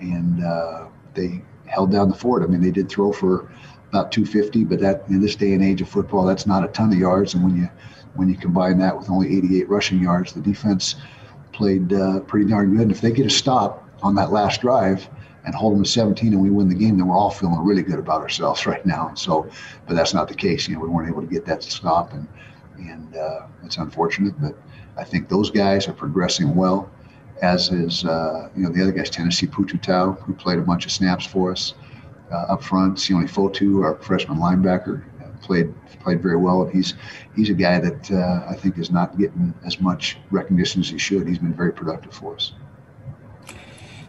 and 0.00 0.44
uh, 0.44 0.86
they 1.14 1.42
held 1.66 1.92
down 1.92 2.08
the 2.08 2.14
fort. 2.14 2.42
I 2.42 2.46
mean, 2.46 2.60
they 2.60 2.70
did 2.70 2.88
throw 2.88 3.12
for 3.12 3.50
about 3.88 4.12
250, 4.12 4.64
but 4.64 4.80
that 4.80 5.04
in 5.08 5.20
this 5.20 5.34
day 5.34 5.52
and 5.52 5.64
age 5.64 5.80
of 5.80 5.88
football, 5.88 6.24
that's 6.24 6.46
not 6.46 6.64
a 6.64 6.68
ton 6.68 6.92
of 6.92 6.98
yards. 6.98 7.34
And 7.34 7.42
when 7.42 7.56
you 7.56 7.68
when 8.14 8.28
you 8.28 8.36
combine 8.36 8.78
that 8.78 8.96
with 8.96 9.10
only 9.10 9.36
88 9.36 9.68
rushing 9.68 10.02
yards, 10.02 10.32
the 10.32 10.40
defense 10.40 10.96
played 11.52 11.92
uh, 11.92 12.20
pretty 12.20 12.48
darn 12.48 12.72
good. 12.72 12.82
And 12.82 12.90
if 12.90 13.00
they 13.00 13.12
get 13.12 13.26
a 13.26 13.30
stop 13.30 13.88
on 14.02 14.14
that 14.16 14.32
last 14.32 14.60
drive 14.60 15.08
and 15.44 15.54
hold 15.54 15.74
them 15.74 15.84
to 15.84 15.88
17 15.88 16.32
and 16.32 16.42
we 16.42 16.50
win 16.50 16.68
the 16.68 16.74
game, 16.74 16.98
then 16.98 17.06
we're 17.06 17.16
all 17.16 17.30
feeling 17.30 17.58
really 17.60 17.82
good 17.82 17.98
about 17.98 18.20
ourselves 18.20 18.66
right 18.72 18.84
now. 18.84 19.08
And 19.08 19.18
so, 19.18 19.48
but 19.86 19.94
that's 19.94 20.14
not 20.14 20.28
the 20.28 20.34
case. 20.34 20.68
You 20.68 20.74
know, 20.74 20.80
we 20.80 20.88
weren't 20.88 21.08
able 21.08 21.22
to 21.22 21.28
get 21.28 21.46
that 21.46 21.62
stop, 21.62 22.12
and 22.12 22.28
and 22.76 23.16
uh, 23.16 23.46
it's 23.64 23.76
unfortunate. 23.76 24.34
But 24.40 24.56
I 24.96 25.04
think 25.04 25.28
those 25.28 25.50
guys 25.50 25.88
are 25.88 25.92
progressing 25.92 26.54
well, 26.54 26.90
as 27.42 27.70
is 27.70 28.04
uh, 28.04 28.50
you 28.56 28.64
know 28.64 28.70
the 28.70 28.82
other 28.82 28.92
guys, 28.92 29.10
Tennessee 29.10 29.46
Pututau, 29.46 30.20
who 30.22 30.34
played 30.34 30.58
a 30.58 30.62
bunch 30.62 30.86
of 30.86 30.92
snaps 30.92 31.24
for 31.26 31.52
us 31.52 31.74
uh, 32.30 32.52
up 32.52 32.62
front. 32.62 32.98
Sione 32.98 33.28
Fotu, 33.28 33.84
our 33.84 33.96
freshman 33.96 34.38
linebacker, 34.38 35.02
played 35.42 35.72
played 36.00 36.22
very 36.22 36.36
well, 36.36 36.62
and 36.62 36.72
he's 36.72 36.94
he's 37.34 37.50
a 37.50 37.54
guy 37.54 37.80
that 37.80 38.10
uh, 38.10 38.46
I 38.48 38.54
think 38.54 38.78
is 38.78 38.90
not 38.90 39.18
getting 39.18 39.54
as 39.64 39.80
much 39.80 40.18
recognition 40.30 40.80
as 40.80 40.88
he 40.88 40.98
should. 40.98 41.26
He's 41.28 41.38
been 41.38 41.54
very 41.54 41.72
productive 41.72 42.12
for 42.12 42.34
us. 42.34 42.52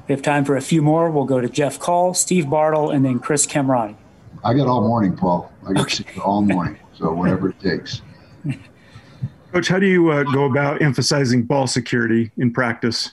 We 0.07 0.13
have 0.13 0.21
time 0.21 0.43
for 0.43 0.57
a 0.57 0.61
few 0.61 0.81
more. 0.81 1.11
We'll 1.11 1.25
go 1.25 1.39
to 1.39 1.49
Jeff 1.49 1.79
Call, 1.79 2.13
Steve 2.13 2.49
Bartle, 2.49 2.89
and 2.89 3.05
then 3.05 3.19
Chris 3.19 3.45
Kamrani. 3.45 3.95
I 4.43 4.53
got 4.53 4.67
all 4.67 4.81
morning, 4.81 5.15
Paul. 5.15 5.51
I 5.67 5.73
got 5.73 5.99
okay. 5.99 6.19
all 6.21 6.41
morning, 6.41 6.79
so 6.93 7.13
whatever 7.13 7.49
it 7.49 7.59
takes. 7.59 8.01
Coach, 9.51 9.67
how 9.67 9.79
do 9.79 9.87
you 9.87 10.09
uh, 10.09 10.23
go 10.23 10.45
about 10.45 10.81
emphasizing 10.81 11.43
ball 11.43 11.67
security 11.67 12.31
in 12.37 12.53
practice? 12.53 13.11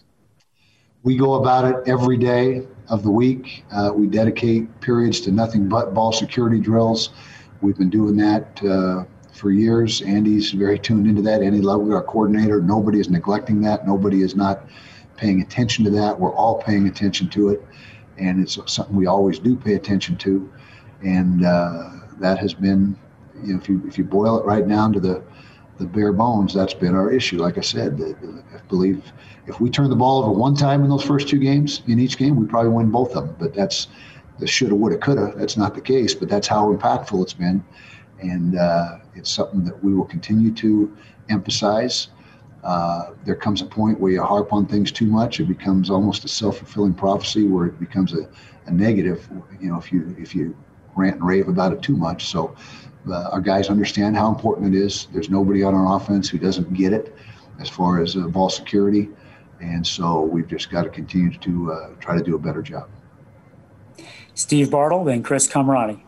We 1.03 1.17
go 1.17 1.35
about 1.35 1.65
it 1.65 1.89
every 1.89 2.17
day 2.17 2.67
of 2.89 3.03
the 3.03 3.11
week. 3.11 3.65
Uh, 3.73 3.91
we 3.95 4.07
dedicate 4.07 4.81
periods 4.81 5.21
to 5.23 5.31
nothing 5.31 5.69
but 5.69 5.95
ball 5.95 6.13
security 6.13 6.61
drills. 6.61 7.11
We've 7.61 7.77
been 7.77 7.91
doing 7.91 8.17
that 8.17 8.63
uh, 8.65 9.05
for 9.33 9.51
years. 9.51 10.03
Andy's 10.03 10.53
very 10.53 10.79
tuned 10.79 11.07
into 11.07 11.23
that. 11.23 11.43
Andy 11.43 11.61
Ludwig, 11.61 11.93
our 11.93 12.03
coordinator, 12.03 12.61
nobody 12.61 13.01
is 13.01 13.11
neglecting 13.11 13.61
that. 13.63 13.87
Nobody 13.87 14.23
is 14.23 14.37
not 14.37 14.67
paying 15.17 15.41
attention 15.41 15.85
to 15.85 15.91
that. 15.91 16.19
We're 16.19 16.35
all 16.35 16.61
paying 16.63 16.87
attention 16.87 17.29
to 17.31 17.51
it. 17.51 17.65
And 18.19 18.41
it's 18.41 18.59
something 18.73 18.97
we 18.97 19.07
always 19.07 19.39
do 19.39 19.57
pay 19.57 19.75
attention 19.75 20.17
to. 20.19 20.51
And 21.03 21.45
uh, 21.45 21.91
that 22.19 22.39
has 22.39 22.55
been, 22.55 22.99
you 23.43 23.55
know, 23.55 23.61
if 23.61 23.69
you, 23.69 23.83
if 23.87 23.99
you 23.99 24.05
boil 24.05 24.39
it 24.39 24.45
right 24.45 24.67
down 24.67 24.93
to 24.95 25.01
the, 25.01 25.23
the 25.79 25.87
bare 25.87 26.13
bones, 26.13 26.55
that's 26.55 26.75
been 26.75 26.95
our 26.95 27.13
issue. 27.13 27.39
Like 27.39 27.59
I 27.59 27.61
said, 27.61 28.01
I 28.55 28.59
believe 28.69 29.13
if 29.47 29.61
we 29.61 29.71
turn 29.71 29.91
the 29.91 29.97
ball 29.97 30.23
over 30.23 30.33
one 30.33 30.55
time 30.55 30.83
in 30.83 30.91
those 30.91 31.03
first 31.05 31.29
two 31.29 31.39
games, 31.39 31.83
in 31.87 31.99
each 31.99 32.17
game, 32.17 32.37
we 32.37 32.47
probably 32.47 32.71
win 32.71 32.91
both 32.91 33.15
of 33.15 33.27
them. 33.27 33.37
But 33.39 33.55
that's 33.55 33.89
the 34.39 34.47
shoulda, 34.47 34.75
woulda, 34.75 34.99
coulda. 34.99 35.33
That's 35.37 35.57
not 35.57 35.75
the 35.75 35.81
case, 35.81 36.15
but 36.15 36.29
that's 36.29 36.47
how 36.47 36.73
impactful 36.75 37.23
it's 37.23 37.35
been. 37.35 37.65
And 38.21 38.57
uh, 38.57 38.99
it's 39.15 39.31
something 39.31 39.65
that 39.65 39.83
we 39.85 39.95
will 39.95 40.07
continue 40.07 40.53
to 40.55 40.97
emphasize. 41.29 42.09
Uh, 42.65 43.13
there 43.25 43.37
comes 43.37 43.63
a 43.63 43.67
point 43.67 44.01
where 44.01 44.11
you 44.11 44.23
harp 44.23 44.53
on 44.53 44.67
things 44.67 44.91
too 44.91 45.07
much, 45.07 45.39
it 45.39 45.45
becomes 45.45 45.89
almost 45.91 46.25
a 46.25 46.29
self-fulfilling 46.29 46.95
prophecy 46.95 47.47
where 47.47 47.67
it 47.67 47.79
becomes 47.79 48.13
a, 48.13 48.29
a 48.67 48.73
negative. 48.73 49.29
You 49.61 49.71
know, 49.71 49.79
if 49.79 49.93
you 49.93 50.17
if 50.19 50.35
you 50.35 50.57
rant 50.97 51.17
and 51.17 51.27
rave 51.27 51.49
about 51.49 51.73
it 51.73 51.83
too 51.83 51.97
much. 51.97 52.27
So 52.27 52.57
uh, 53.11 53.31
our 53.33 53.41
guys 53.41 53.69
understand 53.69 54.17
how 54.17 54.29
important 54.29 54.75
it 54.75 54.79
is. 54.79 55.09
There's 55.13 55.31
nobody 55.31 55.63
on 55.63 55.75
our 55.75 55.97
offense 55.97 56.29
who 56.29 56.39
doesn't 56.39 56.73
get 56.75 56.93
it 56.93 57.15
as 57.61 57.69
far 57.69 58.03
as 58.03 58.17
uh, 58.17 58.27
ball 58.29 58.51
security, 58.51 59.09
and 59.61 59.87
so 59.87 60.23
we've 60.23 60.49
just 60.49 60.71
got 60.71 60.83
to 60.83 60.91
continue 60.91 61.37
to 61.39 61.73
uh, 61.73 61.89
try 62.01 62.17
to 62.17 62.23
do 62.23 62.35
a 62.35 62.39
better 62.39 62.63
job. 62.63 62.89
Steve 64.35 64.71
Bartle, 64.71 65.05
then 65.05 65.23
Chris 65.23 65.49
Kamrani. 65.49 66.03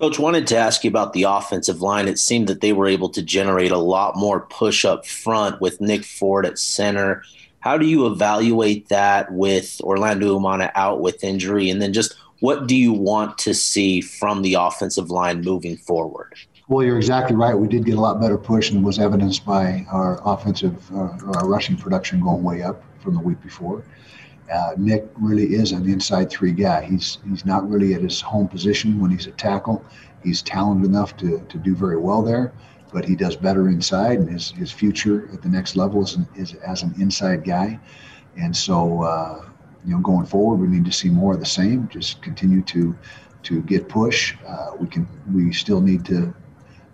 Coach, 0.00 0.18
wanted 0.18 0.48
to 0.48 0.56
ask 0.56 0.82
you 0.82 0.90
about 0.90 1.12
the 1.12 1.22
offensive 1.22 1.80
line. 1.80 2.08
It 2.08 2.18
seemed 2.18 2.48
that 2.48 2.60
they 2.60 2.72
were 2.72 2.88
able 2.88 3.08
to 3.10 3.22
generate 3.22 3.70
a 3.70 3.78
lot 3.78 4.16
more 4.16 4.40
push 4.40 4.84
up 4.84 5.06
front 5.06 5.60
with 5.60 5.80
Nick 5.80 6.04
Ford 6.04 6.44
at 6.44 6.58
center. 6.58 7.22
How 7.60 7.78
do 7.78 7.86
you 7.86 8.06
evaluate 8.06 8.88
that 8.88 9.32
with 9.32 9.80
Orlando 9.82 10.38
Umana 10.38 10.72
out 10.74 11.00
with 11.00 11.22
injury? 11.22 11.70
And 11.70 11.80
then 11.80 11.92
just 11.92 12.16
what 12.44 12.66
do 12.66 12.76
you 12.76 12.92
want 12.92 13.38
to 13.38 13.54
see 13.54 14.02
from 14.02 14.42
the 14.42 14.52
offensive 14.52 15.10
line 15.10 15.40
moving 15.40 15.78
forward? 15.78 16.34
Well, 16.68 16.84
you're 16.84 16.98
exactly 16.98 17.34
right. 17.34 17.54
We 17.54 17.68
did 17.68 17.86
get 17.86 17.96
a 17.96 18.00
lot 18.02 18.20
better 18.20 18.36
push, 18.36 18.70
and 18.70 18.84
was 18.84 18.98
evidenced 18.98 19.46
by 19.46 19.86
our 19.90 20.20
offensive, 20.26 20.76
uh, 20.92 21.16
our 21.36 21.48
rushing 21.48 21.78
production 21.78 22.20
going 22.20 22.42
way 22.42 22.60
up 22.60 22.84
from 23.00 23.14
the 23.14 23.20
week 23.20 23.40
before. 23.40 23.82
Uh, 24.52 24.74
Nick 24.76 25.06
really 25.16 25.54
is 25.54 25.72
an 25.72 25.88
inside 25.88 26.28
three 26.28 26.52
guy. 26.52 26.84
He's 26.84 27.16
he's 27.26 27.46
not 27.46 27.66
really 27.66 27.94
at 27.94 28.02
his 28.02 28.20
home 28.20 28.46
position 28.46 29.00
when 29.00 29.10
he's 29.10 29.26
a 29.26 29.32
tackle. 29.48 29.82
He's 30.22 30.42
talented 30.42 30.84
enough 30.84 31.16
to, 31.16 31.38
to 31.48 31.56
do 31.56 31.74
very 31.74 31.96
well 31.96 32.20
there, 32.20 32.52
but 32.92 33.06
he 33.06 33.16
does 33.16 33.36
better 33.36 33.70
inside, 33.70 34.18
and 34.18 34.28
his, 34.28 34.50
his 34.50 34.70
future 34.70 35.30
at 35.32 35.40
the 35.40 35.48
next 35.48 35.76
level 35.76 36.02
is, 36.02 36.18
is 36.36 36.52
as 36.56 36.82
an 36.82 36.94
inside 37.00 37.42
guy. 37.42 37.80
And 38.36 38.54
so, 38.54 39.02
uh, 39.02 39.44
you 39.84 39.94
know, 39.94 40.00
going 40.00 40.26
forward, 40.26 40.56
we 40.56 40.68
need 40.68 40.84
to 40.84 40.92
see 40.92 41.10
more 41.10 41.34
of 41.34 41.40
the 41.40 41.46
same. 41.46 41.88
Just 41.88 42.22
continue 42.22 42.62
to 42.62 42.96
to 43.44 43.60
get 43.62 43.88
push. 43.88 44.34
Uh, 44.46 44.70
we 44.78 44.86
can 44.86 45.06
we 45.32 45.52
still 45.52 45.80
need 45.80 46.04
to 46.06 46.34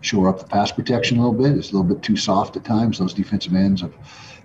shore 0.01 0.29
up 0.29 0.39
the 0.39 0.47
pass 0.47 0.73
protection 0.73 1.19
a 1.19 1.21
little 1.21 1.41
bit. 1.41 1.57
It's 1.57 1.71
a 1.71 1.77
little 1.77 1.95
bit 1.95 2.03
too 2.03 2.17
soft 2.17 2.57
at 2.57 2.65
times. 2.65 2.99
Those 2.99 3.15
defensive 3.15 3.55
ends 3.55 3.83
of 3.83 3.95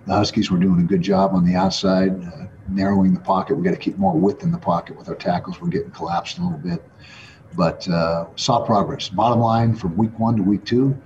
the 0.06 0.14
Huskies 0.14 0.50
were 0.50 0.58
doing 0.58 0.80
a 0.80 0.84
good 0.84 1.02
job 1.02 1.32
on 1.34 1.44
the 1.44 1.54
outside, 1.54 2.22
uh, 2.24 2.46
narrowing 2.68 3.12
the 3.12 3.20
pocket. 3.20 3.56
We 3.56 3.64
got 3.64 3.72
to 3.72 3.76
keep 3.76 3.98
more 3.98 4.12
width 4.12 4.42
in 4.42 4.52
the 4.52 4.58
pocket 4.58 4.96
with 4.96 5.08
our 5.08 5.14
tackles. 5.14 5.60
We're 5.60 5.68
getting 5.68 5.90
collapsed 5.90 6.38
a 6.38 6.42
little 6.42 6.58
bit, 6.58 6.84
but 7.56 7.88
uh, 7.88 8.26
saw 8.36 8.64
progress. 8.64 9.08
Bottom 9.08 9.40
line, 9.40 9.74
from 9.74 9.96
week 9.96 10.16
one 10.18 10.36
to 10.36 10.42
week 10.42 10.64
two, 10.64 10.96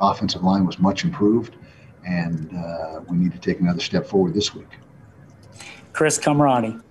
offensive 0.00 0.42
line 0.42 0.66
was 0.66 0.78
much 0.78 1.04
improved, 1.04 1.56
and 2.06 2.54
uh, 2.54 3.00
we 3.08 3.16
need 3.16 3.32
to 3.32 3.38
take 3.38 3.60
another 3.60 3.80
step 3.80 4.06
forward 4.06 4.34
this 4.34 4.54
week. 4.54 4.68
Chris 5.92 6.18
Kamrani. 6.18 6.82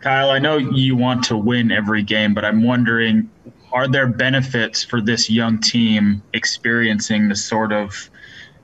Kyle, 0.00 0.30
I 0.30 0.38
know 0.38 0.56
you 0.58 0.96
want 0.96 1.24
to 1.24 1.36
win 1.36 1.72
every 1.72 2.02
game, 2.02 2.34
but 2.34 2.44
I'm 2.44 2.62
wondering 2.62 3.28
are 3.72 3.88
there 3.88 4.06
benefits 4.06 4.82
for 4.82 5.00
this 5.00 5.28
young 5.28 5.58
team 5.60 6.22
experiencing 6.32 7.28
the 7.28 7.36
sort 7.36 7.72
of, 7.72 8.10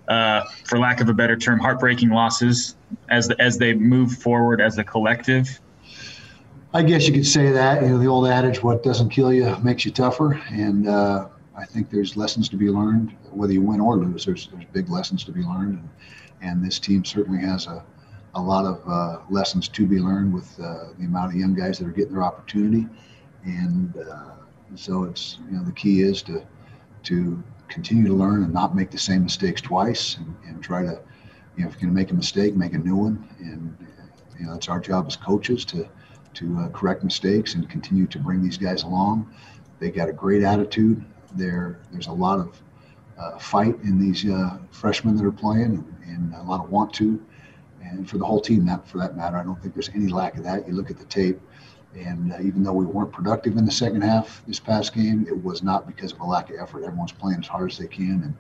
uh, 0.09 0.43
for 0.65 0.79
lack 0.79 1.01
of 1.01 1.09
a 1.09 1.13
better 1.13 1.37
term, 1.37 1.59
heartbreaking 1.59 2.11
losses 2.11 2.77
as 3.11 3.29
the, 3.29 3.41
as 3.41 3.59
they 3.59 3.75
move 3.75 4.13
forward 4.13 4.61
as 4.61 4.79
a 4.79 4.85
collective? 4.85 5.61
I 6.73 6.83
guess 6.83 7.07
you 7.07 7.13
could 7.13 7.27
say 7.27 7.53
that. 7.53 7.83
You 7.83 7.91
know, 7.91 7.99
the 7.99 8.07
old 8.07 8.27
adage, 8.27 8.63
"What 8.63 8.83
doesn't 8.83 9.11
kill 9.11 9.33
you 9.33 9.57
makes 9.63 9.85
you 9.85 9.93
tougher," 9.93 10.41
and 10.51 10.89
uh, 10.89 11.29
I 11.57 11.65
think 11.65 11.91
there's 11.91 12.17
lessons 12.17 12.49
to 12.49 12.57
be 12.57 12.69
learned, 12.69 13.15
whether 13.31 13.53
you 13.53 13.61
win 13.61 13.81
or 13.81 13.97
lose. 13.97 14.25
There's 14.25 14.49
there's 14.49 14.65
big 14.73 14.89
lessons 14.89 15.23
to 15.25 15.33
be 15.33 15.43
learned, 15.43 15.79
and, 15.79 15.89
and 16.43 16.65
this 16.65 16.79
team 16.79 17.05
certainly 17.05 17.41
has 17.41 17.67
a 17.67 17.85
a 18.35 18.41
lot 18.41 18.65
of 18.65 18.83
uh, 18.89 19.19
lessons 19.31 19.69
to 19.69 19.87
be 19.87 19.99
learned 19.99 20.33
with 20.33 20.59
uh, 20.61 20.87
the 20.99 21.05
amount 21.05 21.33
of 21.33 21.39
young 21.39 21.55
guys 21.55 21.79
that 21.79 21.87
are 21.87 21.93
getting 21.93 22.13
their 22.13 22.25
opportunity, 22.25 22.87
and 23.45 23.97
uh, 23.97 24.33
so 24.75 25.05
it's 25.05 25.39
you 25.51 25.57
know 25.57 25.65
the 25.65 25.73
key 25.73 26.03
is 26.03 26.23
to 26.23 26.45
to 27.05 27.43
continue 27.69 28.07
to 28.07 28.13
learn 28.13 28.43
and 28.43 28.53
not 28.53 28.75
make 28.75 28.91
the 28.91 28.99
same 28.99 29.23
mistakes 29.23 29.61
twice, 29.61 30.17
and, 30.17 30.35
and 30.47 30.63
try 30.63 30.83
to 30.83 31.01
you 31.57 31.65
know 31.65 31.69
if 31.69 31.75
you're 31.75 31.83
going 31.83 31.89
to 31.89 31.95
make 31.95 32.11
a 32.11 32.15
mistake, 32.15 32.57
make 32.57 32.75
a 32.75 32.79
new 32.79 32.97
one, 32.97 33.29
and 33.39 33.77
you 34.39 34.47
know 34.47 34.55
it's 34.55 34.69
our 34.69 34.81
job 34.81 35.07
as 35.07 35.17
coaches 35.17 35.65
to 35.67 35.89
to 36.35 36.59
uh, 36.59 36.69
correct 36.71 37.05
mistakes 37.05 37.55
and 37.55 37.69
continue 37.71 38.07
to 38.09 38.19
bring 38.19 38.43
these 38.43 38.59
guys 38.59 38.83
along. 38.83 39.33
They 39.79 39.91
got 39.91 40.09
a 40.09 40.13
great 40.13 40.43
attitude. 40.43 41.05
There 41.37 41.79
there's 41.93 42.09
a 42.09 42.13
lot 42.13 42.41
of 42.41 42.61
uh, 43.17 43.39
fight 43.39 43.77
in 43.85 44.01
these 44.01 44.29
uh, 44.29 44.59
freshmen 44.73 45.17
that 45.17 45.25
are 45.25 45.31
playing, 45.31 45.63
and, 45.65 45.95
and 46.07 46.35
a 46.35 46.43
lot 46.43 46.65
of 46.65 46.71
want 46.71 46.93
to 46.95 47.25
and 47.95 48.09
for 48.09 48.19
the 48.19 48.25
whole 48.25 48.41
team, 48.41 48.65
not 48.65 48.87
for 48.89 48.99
that 48.99 49.17
matter. 49.17 49.37
I 49.37 49.45
don't 49.45 49.61
think 49.61 49.75
there's 49.75 49.91
any 49.91 50.09
lack 50.09 50.37
of 50.37 50.45
that. 50.45 50.67
You 50.67 50.75
look 50.75 50.91
at 50.91 50.99
the 50.99 51.05
tape, 51.05 51.41
And 51.97 52.33
uh, 52.33 52.39
even 52.41 52.63
though 52.63 52.73
we 52.73 52.85
weren't 52.85 53.13
productive 53.13 53.57
in 53.57 53.65
the 53.65 53.73
second 53.73 54.03
half 54.03 54.43
this 54.47 54.59
past 54.59 54.95
game, 54.95 55.27
it 55.29 55.45
was 55.45 55.63
not 55.63 55.87
because 55.87 56.13
of 56.13 56.21
a 56.21 56.25
lack 56.25 56.51
of 56.51 56.57
effort. 56.59 56.85
Everyone's 56.85 57.13
playing 57.13 57.39
as 57.41 57.47
hard 57.47 57.71
as 57.71 57.79
they 57.79 57.87
can, 57.87 58.23
and 58.25 58.35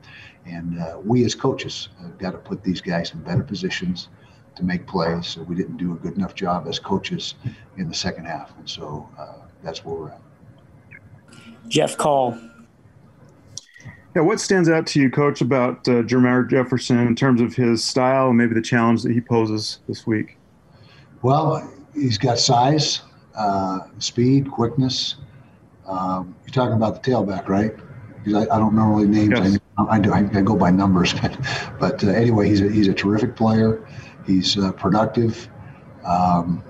and 0.46 0.78
uh, 0.78 0.99
we 1.02 1.25
as 1.25 1.34
coaches 1.34 1.88
have 2.02 2.18
got 2.18 2.32
to 2.32 2.38
put 2.38 2.62
these 2.62 2.80
guys 2.80 3.14
in 3.14 3.20
better 3.20 3.42
positions 3.42 4.08
to 4.56 4.62
make 4.62 4.87
plays. 4.87 5.26
So 5.28 5.42
we 5.42 5.54
didn't 5.54 5.78
do 5.78 5.92
a 5.92 5.96
good 5.96 6.16
enough 6.16 6.34
job 6.34 6.66
as 6.68 6.78
coaches 6.78 7.34
in 7.76 7.88
the 7.88 7.94
second 7.94 8.26
half, 8.26 8.56
and 8.58 8.68
so 8.68 9.08
uh, 9.18 9.46
that's 9.62 9.84
where 9.84 9.94
we're 9.94 10.11
at. 10.11 10.20
Jeff 11.68 11.96
Call. 11.96 12.38
Yeah, 14.14 14.23
what 14.23 14.38
stands 14.38 14.68
out 14.68 14.87
to 14.88 15.00
you, 15.00 15.11
Coach, 15.11 15.40
about 15.40 15.88
uh, 15.88 16.02
Jefferson 16.02 16.99
in 17.00 17.16
terms 17.16 17.40
of 17.40 17.54
his 17.54 17.83
style 17.83 18.28
and 18.28 18.38
maybe 18.38 18.54
the 18.54 18.62
challenge 18.62 19.02
that 19.02 19.11
he 19.11 19.21
poses 19.21 19.80
this 19.88 20.06
week? 20.06 20.38
Well, 21.23 21.68
he's 21.94 22.16
got 22.16 22.38
size, 22.38 23.02
uh, 23.35 23.80
speed, 23.99 24.50
quickness. 24.52 25.16
Um, 25.87 26.37
you're 26.44 26.54
talking 26.54 26.76
about 26.76 27.02
the 27.02 27.11
tailback, 27.11 27.49
right? 27.49 27.75
Because 28.23 28.47
I, 28.47 28.54
I, 28.54 28.59
don't 28.59 28.75
normally 28.75 29.09
names. 29.09 29.33
Yes. 29.35 29.59
I, 29.78 29.97
I, 29.97 29.99
do. 29.99 30.12
I, 30.12 30.18
I, 30.18 30.42
go 30.42 30.54
by 30.54 30.71
numbers, 30.71 31.12
but, 31.14 31.37
but 31.80 32.04
uh, 32.04 32.11
anyway, 32.11 32.49
he's 32.49 32.61
a, 32.61 32.71
he's 32.71 32.87
a 32.87 32.94
terrific 32.94 33.35
player. 33.35 33.85
He's 34.26 34.56
uh, 34.56 34.71
productive. 34.73 35.49
Um, 36.04 36.62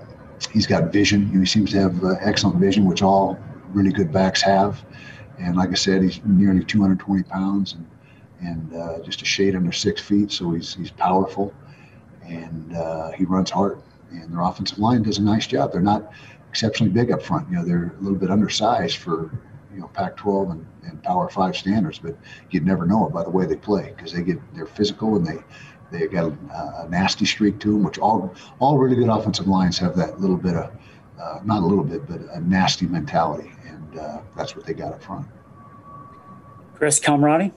he's 0.51 0.65
got 0.65 0.91
vision. 0.91 1.27
He 1.27 1.45
seems 1.45 1.71
to 1.71 1.79
have 1.81 2.03
uh, 2.03 2.15
excellent 2.21 2.57
vision, 2.57 2.85
which 2.85 3.03
all 3.03 3.37
really 3.71 3.91
good 3.91 4.11
backs 4.11 4.41
have. 4.41 4.83
And 5.37 5.55
like 5.55 5.69
I 5.69 5.75
said, 5.75 6.01
he's 6.01 6.21
nearly 6.23 6.63
220 6.63 7.23
pounds 7.23 7.73
and 7.73 7.85
and 8.41 8.75
uh, 8.75 8.99
just 8.99 9.21
a 9.21 9.25
shade 9.25 9.55
under 9.55 9.71
six 9.71 10.01
feet. 10.01 10.31
So 10.31 10.51
he's 10.51 10.75
he's 10.75 10.91
powerful, 10.91 11.53
and 12.25 12.75
uh, 12.75 13.11
he 13.11 13.25
runs 13.25 13.49
hard. 13.49 13.81
And 14.11 14.31
their 14.31 14.41
offensive 14.41 14.79
line 14.79 15.03
does 15.03 15.17
a 15.17 15.23
nice 15.23 15.47
job. 15.47 15.71
They're 15.71 15.81
not 15.81 16.11
exceptionally 16.49 16.91
big 16.91 17.11
up 17.11 17.21
front. 17.21 17.49
You 17.49 17.57
know, 17.57 17.65
they're 17.65 17.95
a 17.97 18.01
little 18.01 18.17
bit 18.17 18.29
undersized 18.29 18.97
for 18.97 19.31
you 19.73 19.81
know 19.81 19.87
Pac-12 19.87 20.51
and, 20.51 20.65
and 20.83 21.03
Power 21.03 21.29
Five 21.29 21.55
standards, 21.55 21.99
but 21.99 22.15
you'd 22.51 22.65
never 22.65 22.85
know 22.85 23.07
it 23.07 23.13
by 23.13 23.23
the 23.23 23.29
way 23.29 23.45
they 23.45 23.55
play 23.55 23.93
because 23.95 24.13
they 24.13 24.21
get 24.21 24.39
they're 24.55 24.65
physical 24.65 25.15
and 25.15 25.25
they 25.25 25.37
they 25.91 26.07
got 26.07 26.25
a, 26.25 26.83
a, 26.83 26.87
nasty 26.89 27.25
streak 27.25 27.59
to 27.59 27.71
them, 27.71 27.83
which 27.83 27.99
all 27.99 28.33
all 28.59 28.77
really 28.77 28.95
good 28.95 29.09
offensive 29.09 29.47
lines 29.47 29.77
have 29.77 29.95
that 29.97 30.19
little 30.19 30.37
bit 30.37 30.55
of 30.55 30.71
uh, 31.21 31.39
not 31.43 31.63
a 31.63 31.65
little 31.65 31.83
bit, 31.83 32.07
but 32.07 32.21
a 32.33 32.39
nasty 32.41 32.85
mentality 32.85 33.51
uh, 33.97 34.21
that's 34.35 34.55
what 34.55 34.65
they 34.65 34.73
got 34.73 34.93
up 34.93 35.03
front. 35.03 35.27
Chris 36.75 36.99
Kamrani. 36.99 37.51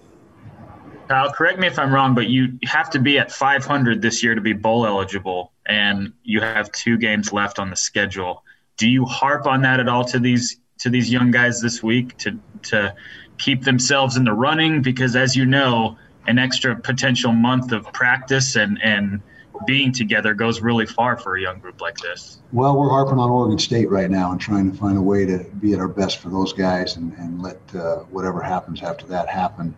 Kyle, 1.09 1.33
correct 1.33 1.59
me 1.59 1.66
if 1.66 1.78
I'm 1.78 1.92
wrong, 1.92 2.14
but 2.14 2.28
you 2.28 2.59
have 2.64 2.90
to 2.90 2.99
be 2.99 3.18
at 3.18 3.33
500 3.33 4.02
this 4.02 4.23
year 4.23 4.35
to 4.35 4.40
be 4.40 4.52
bowl 4.52 4.87
eligible, 4.87 5.52
and 5.66 6.12
you 6.23 6.40
have 6.40 6.71
two 6.73 6.99
games 6.99 7.33
left 7.33 7.59
on 7.59 7.71
the 7.71 7.76
schedule. 7.76 8.45
Do 8.76 8.88
you 8.88 9.07
harp 9.07 9.47
on 9.47 9.62
that 9.62 9.80
at 9.80 9.88
all 9.88 10.04
to 10.04 10.18
these 10.18 10.61
to 10.78 10.90
these 10.90 11.11
young 11.11 11.30
guys 11.30 11.61
this 11.61 11.83
week 11.83 12.16
to 12.18 12.38
to 12.64 12.95
keep 13.38 13.64
themselves 13.64 14.16
in 14.16 14.25
the 14.25 14.35
running? 14.35 14.83
Because 14.83 15.16
as 15.16 15.35
you 15.35 15.47
know, 15.47 15.97
an 16.26 16.38
extra 16.38 16.76
potential 16.76 17.33
month 17.33 17.73
of 17.73 17.90
practice 17.92 18.54
and 18.54 18.78
and 18.83 19.23
being 19.66 19.92
together 19.92 20.34
goes 20.34 20.60
really 20.60 20.86
far 20.86 21.16
for 21.16 21.36
a 21.36 21.40
young 21.40 21.58
group 21.58 21.80
like 21.80 21.96
this. 21.98 22.40
Well, 22.52 22.78
we're 22.78 22.90
harping 22.90 23.18
on 23.18 23.30
Oregon 23.30 23.58
State 23.58 23.90
right 23.90 24.10
now 24.10 24.32
and 24.32 24.40
trying 24.40 24.70
to 24.70 24.76
find 24.76 24.96
a 24.96 25.02
way 25.02 25.26
to 25.26 25.44
be 25.60 25.72
at 25.72 25.80
our 25.80 25.88
best 25.88 26.18
for 26.18 26.30
those 26.30 26.52
guys 26.52 26.96
and, 26.96 27.12
and 27.14 27.42
let 27.42 27.60
uh, 27.74 27.96
whatever 28.10 28.40
happens 28.40 28.82
after 28.82 29.06
that 29.06 29.28
happen. 29.28 29.74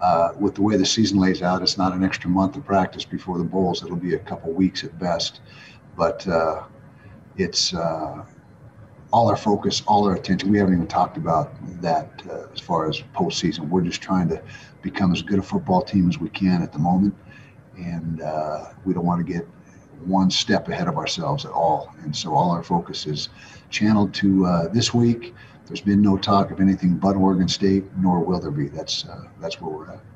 Uh, 0.00 0.32
with 0.38 0.54
the 0.54 0.62
way 0.62 0.76
the 0.76 0.86
season 0.86 1.18
lays 1.18 1.42
out, 1.42 1.62
it's 1.62 1.78
not 1.78 1.92
an 1.92 2.02
extra 2.02 2.28
month 2.28 2.56
of 2.56 2.64
practice 2.64 3.04
before 3.04 3.38
the 3.38 3.44
bowls. 3.44 3.84
It'll 3.84 3.96
be 3.96 4.14
a 4.14 4.18
couple 4.18 4.52
weeks 4.52 4.82
at 4.82 4.98
best. 4.98 5.40
But 5.96 6.26
uh, 6.26 6.64
it's 7.36 7.72
uh, 7.72 8.24
all 9.12 9.28
our 9.28 9.36
focus, 9.36 9.82
all 9.86 10.04
our 10.08 10.14
attention. 10.14 10.50
We 10.50 10.58
haven't 10.58 10.74
even 10.74 10.88
talked 10.88 11.16
about 11.16 11.54
that 11.80 12.22
uh, 12.28 12.52
as 12.52 12.60
far 12.60 12.88
as 12.88 13.00
postseason. 13.14 13.68
We're 13.68 13.82
just 13.82 14.02
trying 14.02 14.28
to 14.30 14.42
become 14.82 15.12
as 15.12 15.22
good 15.22 15.38
a 15.38 15.42
football 15.42 15.82
team 15.82 16.08
as 16.08 16.18
we 16.18 16.28
can 16.30 16.62
at 16.62 16.72
the 16.72 16.78
moment 16.78 17.14
and 17.84 18.22
uh, 18.22 18.66
we 18.84 18.94
don't 18.94 19.04
want 19.04 19.24
to 19.24 19.32
get 19.32 19.46
one 20.04 20.30
step 20.30 20.68
ahead 20.68 20.88
of 20.88 20.96
ourselves 20.96 21.44
at 21.44 21.52
all. 21.52 21.94
And 22.02 22.14
so 22.14 22.34
all 22.34 22.50
our 22.50 22.62
focus 22.62 23.06
is 23.06 23.28
channeled 23.70 24.12
to 24.14 24.46
uh, 24.46 24.68
this 24.68 24.92
week. 24.92 25.34
There's 25.66 25.80
been 25.80 26.02
no 26.02 26.18
talk 26.18 26.50
of 26.50 26.60
anything 26.60 26.96
but 26.96 27.16
Oregon 27.16 27.48
State, 27.48 27.84
nor 27.96 28.20
will 28.20 28.40
there 28.40 28.50
be. 28.50 28.68
That's 28.68 29.06
uh, 29.06 29.28
that's 29.40 29.60
where 29.60 29.72
we're 29.72 29.90
at. 29.92 30.11